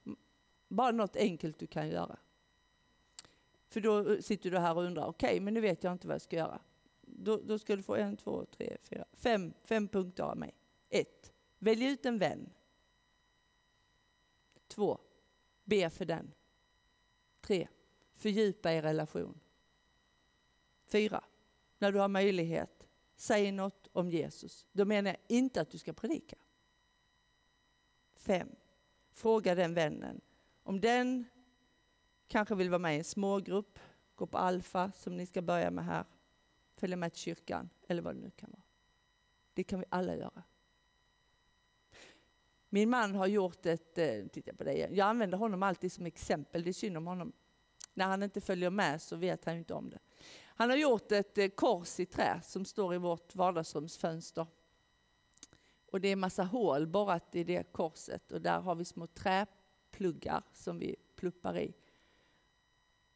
Bara 0.68 0.90
något 0.90 1.16
enkelt 1.16 1.58
du 1.58 1.66
kan 1.66 1.88
göra. 1.88 2.18
För 3.68 3.80
då 3.80 4.12
eh, 4.12 4.20
sitter 4.20 4.50
du 4.50 4.58
här 4.58 4.76
och 4.76 4.82
undrar, 4.82 5.06
okej, 5.06 5.28
okay, 5.28 5.40
men 5.40 5.54
nu 5.54 5.60
vet 5.60 5.84
jag 5.84 5.92
inte 5.92 6.06
vad 6.06 6.14
jag 6.14 6.22
ska 6.22 6.36
göra. 6.36 6.60
Då, 7.00 7.36
då 7.36 7.58
ska 7.58 7.76
du 7.76 7.82
få 7.82 7.94
en, 7.94 8.16
två, 8.16 8.44
tre, 8.44 8.76
fyra, 8.82 9.04
fem, 9.12 9.52
fem 9.64 9.88
punkter 9.88 10.22
av 10.22 10.36
mig. 10.36 10.54
Ett, 10.88 11.32
välj 11.58 11.84
ut 11.84 12.06
en 12.06 12.18
vän. 12.18 12.50
Två, 14.68 14.98
be 15.64 15.90
för 15.90 16.04
den. 16.04 16.32
Tre, 17.40 17.68
fördjupa 18.12 18.72
er 18.72 18.82
relation. 18.82 19.40
Fyra, 20.84 21.24
när 21.78 21.92
du 21.92 21.98
har 21.98 22.08
möjlighet, 22.08 22.88
säg 23.16 23.52
något 23.52 23.88
om 23.92 24.10
Jesus. 24.10 24.66
Då 24.72 24.84
menar 24.84 25.10
jag 25.10 25.18
inte 25.36 25.60
att 25.60 25.70
du 25.70 25.78
ska 25.78 25.92
predika. 25.92 26.36
Fem, 28.26 28.48
fråga 29.12 29.54
den 29.54 29.74
vännen 29.74 30.20
Om 30.62 30.80
den 30.80 31.24
kanske 32.28 32.54
vill 32.54 32.70
vara 32.70 32.78
med 32.78 32.94
i 32.94 32.98
en 32.98 33.04
smågrupp, 33.04 33.78
gå 34.14 34.26
på 34.26 34.38
alfa 34.38 34.92
som 34.92 35.16
ni 35.16 35.26
ska 35.26 35.42
börja 35.42 35.70
med 35.70 35.84
här, 35.84 36.04
följa 36.76 36.96
med 36.96 37.12
till 37.12 37.22
kyrkan 37.22 37.70
eller 37.88 38.02
vad 38.02 38.14
det 38.14 38.20
nu 38.20 38.30
kan 38.30 38.50
vara. 38.50 38.62
Det 39.54 39.64
kan 39.64 39.78
vi 39.78 39.84
alla 39.88 40.16
göra. 40.16 40.42
Min 42.68 42.90
man 42.90 43.14
har 43.14 43.26
gjort 43.26 43.66
ett, 43.66 43.98
eh, 43.98 44.26
titta 44.32 44.54
på 44.54 44.64
det, 44.64 44.76
jag 44.76 45.08
använder 45.08 45.38
honom 45.38 45.62
alltid 45.62 45.92
som 45.92 46.06
exempel, 46.06 46.62
det 46.62 46.70
är 46.70 46.72
synd 46.72 46.96
om 46.96 47.06
honom. 47.06 47.32
När 47.94 48.06
han 48.06 48.22
inte 48.22 48.40
följer 48.40 48.70
med 48.70 49.02
så 49.02 49.16
vet 49.16 49.44
han 49.44 49.56
inte 49.56 49.74
om 49.74 49.90
det. 49.90 49.98
Han 50.44 50.70
har 50.70 50.76
gjort 50.76 51.12
ett 51.12 51.38
eh, 51.38 51.48
kors 51.48 52.00
i 52.00 52.06
trä 52.06 52.40
som 52.42 52.64
står 52.64 52.94
i 52.94 52.98
vårt 52.98 53.34
vardagsrumsfönster. 53.34 54.46
Och 55.86 56.00
det 56.00 56.08
är 56.08 56.16
massa 56.16 56.42
hål 56.42 56.86
borrat 56.86 57.34
i 57.34 57.44
det 57.44 57.72
korset 57.72 58.32
och 58.32 58.42
där 58.42 58.60
har 58.60 58.74
vi 58.74 58.84
små 58.84 59.06
träpluggar 59.06 60.42
som 60.52 60.78
vi 60.78 60.96
pluppar 61.16 61.58
i. 61.58 61.74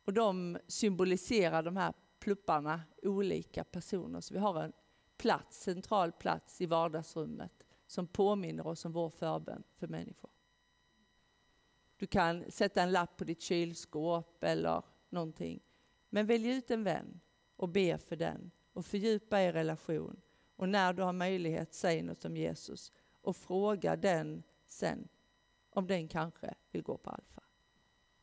Och 0.05 0.13
de 0.13 0.59
symboliserar 0.67 1.63
de 1.63 1.77
här 1.77 1.95
plupparna 2.19 2.83
olika 3.03 3.65
personer. 3.65 4.21
Så 4.21 4.35
vi 4.35 4.41
har 4.41 4.63
en 4.63 4.73
plats, 5.17 5.61
central 5.61 6.13
plats 6.13 6.61
i 6.61 6.67
vardagsrummet 6.67 7.67
som 7.87 8.07
påminner 8.07 8.67
oss 8.67 8.85
om 8.85 8.93
vår 8.93 9.11
förbön 9.11 9.63
för 9.77 9.89
människor. 9.89 10.31
Du 11.97 12.07
kan 12.07 12.51
sätta 12.51 12.83
en 12.83 12.93
lapp 12.93 13.17
på 13.17 13.25
ditt 13.25 13.41
kylskåp 13.41 14.45
eller 14.45 14.83
någonting. 15.09 15.63
Men 16.09 16.27
välj 16.27 16.49
ut 16.49 16.71
en 16.71 16.85
vän 16.85 17.21
och 17.57 17.69
be 17.69 17.99
för 17.99 18.17
den 18.17 18.51
och 18.73 18.87
fördjupa 18.87 19.41
er 19.41 19.53
relation. 19.53 20.21
Och 20.61 20.69
när 20.69 20.93
du 20.93 21.03
har 21.03 21.13
möjlighet, 21.13 21.75
säg 21.75 22.03
något 22.03 22.25
om 22.25 22.37
Jesus 22.37 22.93
och 23.21 23.37
fråga 23.37 23.97
den 23.97 24.43
sen 24.67 25.09
om 25.71 25.87
den 25.87 26.09
kanske 26.09 26.55
vill 26.71 26.83
gå 26.83 26.99
på 26.99 27.11
Alfa. 27.11 27.43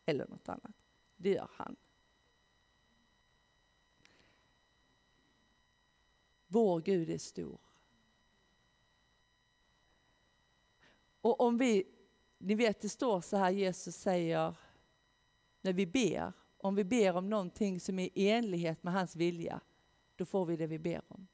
Eller 0.05 0.27
något 0.27 0.49
annat. 0.49 0.75
Det 1.15 1.29
gör 1.29 1.49
han. 1.53 1.75
Vår 6.47 6.81
Gud 6.81 7.09
är 7.09 7.17
stor. 7.17 7.59
Och 11.21 11.41
om 11.41 11.57
vi, 11.57 11.87
ni 12.37 12.55
vet 12.55 12.81
det 12.81 12.89
står 12.89 13.21
så 13.21 13.37
här 13.37 13.51
Jesus 13.51 13.95
säger 13.95 14.55
när 15.61 15.73
vi 15.73 15.85
ber, 15.85 16.33
om 16.57 16.75
vi 16.75 16.83
ber 16.83 17.15
om 17.15 17.29
någonting 17.29 17.79
som 17.79 17.99
är 17.99 18.09
i 18.13 18.29
enlighet 18.29 18.83
med 18.83 18.93
hans 18.93 19.15
vilja, 19.15 19.61
då 20.15 20.25
får 20.25 20.45
vi 20.45 20.57
det 20.57 20.67
vi 20.67 20.79
ber 20.79 21.01
om. 21.07 21.27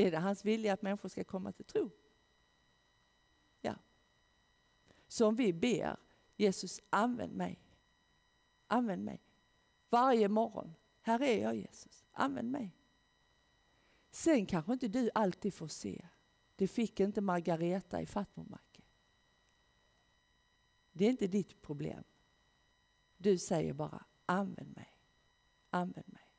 Är 0.00 0.10
det 0.10 0.18
hans 0.18 0.44
vilja 0.44 0.72
att 0.72 0.82
människor 0.82 1.08
ska 1.08 1.24
komma 1.24 1.52
till 1.52 1.64
tro? 1.64 1.90
Ja. 3.60 3.74
Så 5.08 5.26
om 5.26 5.36
vi 5.36 5.52
ber, 5.52 5.96
Jesus 6.36 6.80
använd 6.90 7.32
mig. 7.32 7.62
Använd 8.66 9.04
mig. 9.04 9.22
Varje 9.88 10.28
morgon. 10.28 10.74
Här 11.00 11.22
är 11.22 11.42
jag 11.42 11.56
Jesus. 11.56 12.04
Använd 12.12 12.50
mig. 12.50 12.76
Sen 14.10 14.46
kanske 14.46 14.72
inte 14.72 14.88
du 14.88 15.10
alltid 15.14 15.54
får 15.54 15.68
se. 15.68 16.08
Det 16.56 16.68
fick 16.68 17.00
inte 17.00 17.20
Margareta 17.20 18.00
i 18.00 18.06
Fatmomacke. 18.06 18.82
Det 20.92 21.04
är 21.06 21.10
inte 21.10 21.26
ditt 21.26 21.62
problem. 21.62 22.04
Du 23.16 23.38
säger 23.38 23.72
bara 23.72 24.04
använd 24.26 24.76
mig. 24.76 24.98
Använd 25.70 26.08
mig. 26.08 26.34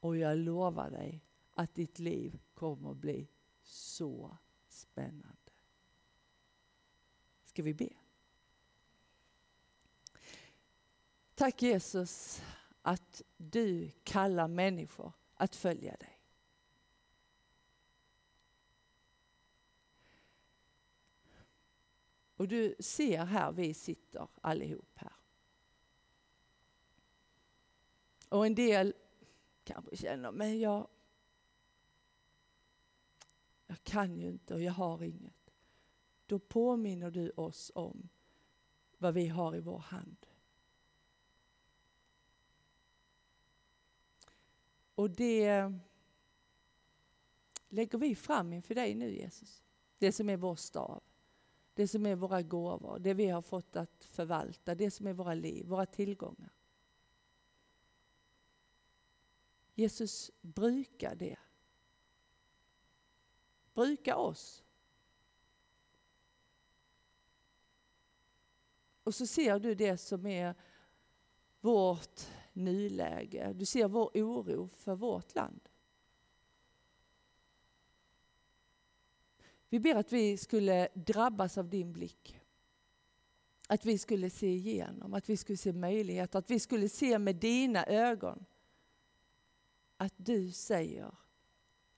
Och 0.00 0.16
jag 0.16 0.38
lovar 0.38 0.90
dig 0.90 1.22
att 1.54 1.74
ditt 1.74 1.98
liv 1.98 2.40
kommer 2.54 2.90
att 2.90 2.96
bli 2.96 3.28
så 3.62 4.36
spännande. 4.68 5.52
Ska 7.44 7.62
vi 7.62 7.74
be? 7.74 7.88
Tack 11.34 11.62
Jesus 11.62 12.42
att 12.82 13.22
du 13.36 13.90
kallar 14.04 14.48
människor 14.48 15.12
att 15.34 15.56
följa 15.56 15.96
dig. 15.96 16.18
Och 22.36 22.48
du 22.48 22.74
ser 22.78 23.24
här, 23.24 23.52
vi 23.52 23.74
sitter 23.74 24.28
allihop 24.40 24.92
här. 24.94 25.12
Och 28.28 28.46
en 28.46 28.54
del 28.54 28.94
kanske 29.64 29.96
känner, 29.96 30.32
men 30.32 30.60
jag, 30.60 30.88
jag 33.72 33.84
kan 33.84 34.18
ju 34.18 34.28
inte 34.28 34.54
och 34.54 34.62
jag 34.62 34.72
har 34.72 35.02
inget. 35.02 35.54
Då 36.26 36.38
påminner 36.38 37.10
du 37.10 37.30
oss 37.30 37.72
om 37.74 38.08
vad 38.98 39.14
vi 39.14 39.28
har 39.28 39.56
i 39.56 39.60
vår 39.60 39.78
hand. 39.78 40.26
Och 44.94 45.10
det 45.10 45.72
lägger 47.68 47.98
vi 47.98 48.16
fram 48.16 48.52
inför 48.52 48.74
dig 48.74 48.94
nu 48.94 49.14
Jesus. 49.14 49.62
Det 49.98 50.12
som 50.12 50.30
är 50.30 50.36
vår 50.36 50.56
stav. 50.56 51.02
Det 51.74 51.88
som 51.88 52.06
är 52.06 52.14
våra 52.14 52.42
gåvor, 52.42 52.98
det 52.98 53.14
vi 53.14 53.28
har 53.28 53.42
fått 53.42 53.76
att 53.76 54.04
förvalta, 54.04 54.74
det 54.74 54.90
som 54.90 55.06
är 55.06 55.12
våra 55.12 55.34
liv, 55.34 55.66
våra 55.66 55.86
tillgångar. 55.86 56.52
Jesus 59.74 60.30
brukar 60.40 61.14
det. 61.14 61.38
Bruka 63.74 64.16
oss. 64.16 64.64
Och 69.04 69.14
så 69.14 69.26
ser 69.26 69.58
du 69.58 69.74
det 69.74 69.98
som 69.98 70.26
är 70.26 70.54
vårt 71.60 72.20
nuläge. 72.52 73.52
Du 73.52 73.64
ser 73.64 73.88
vår 73.88 74.10
oro 74.14 74.68
för 74.68 74.94
vårt 74.94 75.34
land. 75.34 75.68
Vi 79.68 79.80
ber 79.80 79.94
att 79.94 80.12
vi 80.12 80.36
skulle 80.36 80.88
drabbas 80.94 81.58
av 81.58 81.68
din 81.68 81.92
blick. 81.92 82.40
Att 83.68 83.84
vi 83.86 83.98
skulle 83.98 84.30
se 84.30 84.46
igenom, 84.46 85.14
att 85.14 85.28
vi 85.28 85.36
skulle 85.36 85.56
se 85.56 85.72
möjligheter, 85.72 86.38
att 86.38 86.50
vi 86.50 86.60
skulle 86.60 86.88
se 86.88 87.18
med 87.18 87.36
dina 87.36 87.86
ögon. 87.86 88.44
Att 89.96 90.14
du 90.16 90.50
säger 90.50 91.14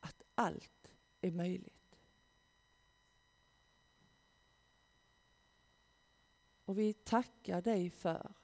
att 0.01 0.23
allt 0.35 0.74
är 1.27 1.31
möjligt. 1.31 1.99
Och 6.65 6.79
vi 6.79 6.93
tackar 6.93 7.63
dig 7.63 7.91
för 7.91 8.35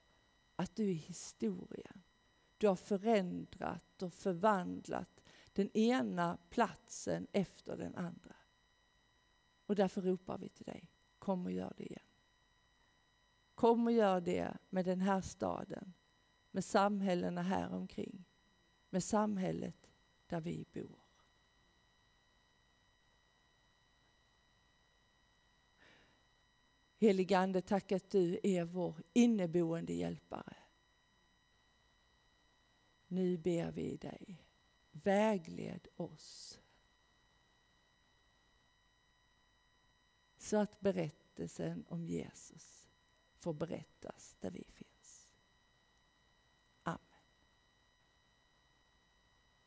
att 0.57 0.77
du 0.77 0.91
är 0.91 0.95
historien. 0.95 2.03
Du 2.59 2.69
har 2.69 2.77
förändrat 2.77 4.03
och 4.03 4.15
förvandlat 4.15 5.23
den 5.53 5.77
ena 5.77 6.39
platsen 6.51 7.27
efter 7.33 7.77
den 7.77 7.95
andra. 7.95 8.37
Och 9.67 9.75
därför 9.77 10.03
ropar 10.03 10.39
vi 10.39 10.49
till 10.49 10.65
dig, 10.65 10.91
kom 11.19 11.47
och 11.47 11.53
gör 11.53 11.75
det 11.77 11.85
igen. 11.85 12.07
Kom 13.55 13.87
och 13.87 13.93
gör 13.93 14.21
det 14.21 14.57
med 14.71 14.85
den 14.85 15.01
här 15.01 15.21
staden, 15.21 15.93
med 16.51 16.65
samhällena 16.65 17.43
här 17.43 17.73
omkring, 17.73 18.25
med 18.91 19.05
samhället 19.05 19.91
där 20.27 20.41
vi 20.41 20.67
bor. 20.73 21.10
Helige 27.01 27.39
Ande, 27.39 27.63
tack 27.63 27.93
att 27.93 28.11
du 28.11 28.41
är 28.43 28.65
vår 28.65 29.03
inneboende 29.13 29.93
hjälpare. 29.93 30.57
Nu 33.07 33.39
ber 33.39 33.71
vi 33.71 33.97
dig, 33.97 34.45
vägled 34.91 35.89
oss. 35.97 36.61
Så 40.39 40.57
att 40.57 40.81
berättelsen 40.81 41.85
om 41.89 42.05
Jesus 42.05 42.89
får 43.37 43.53
berättas 43.53 44.37
där 44.41 44.51
vi 44.51 44.65
finns. 44.73 44.90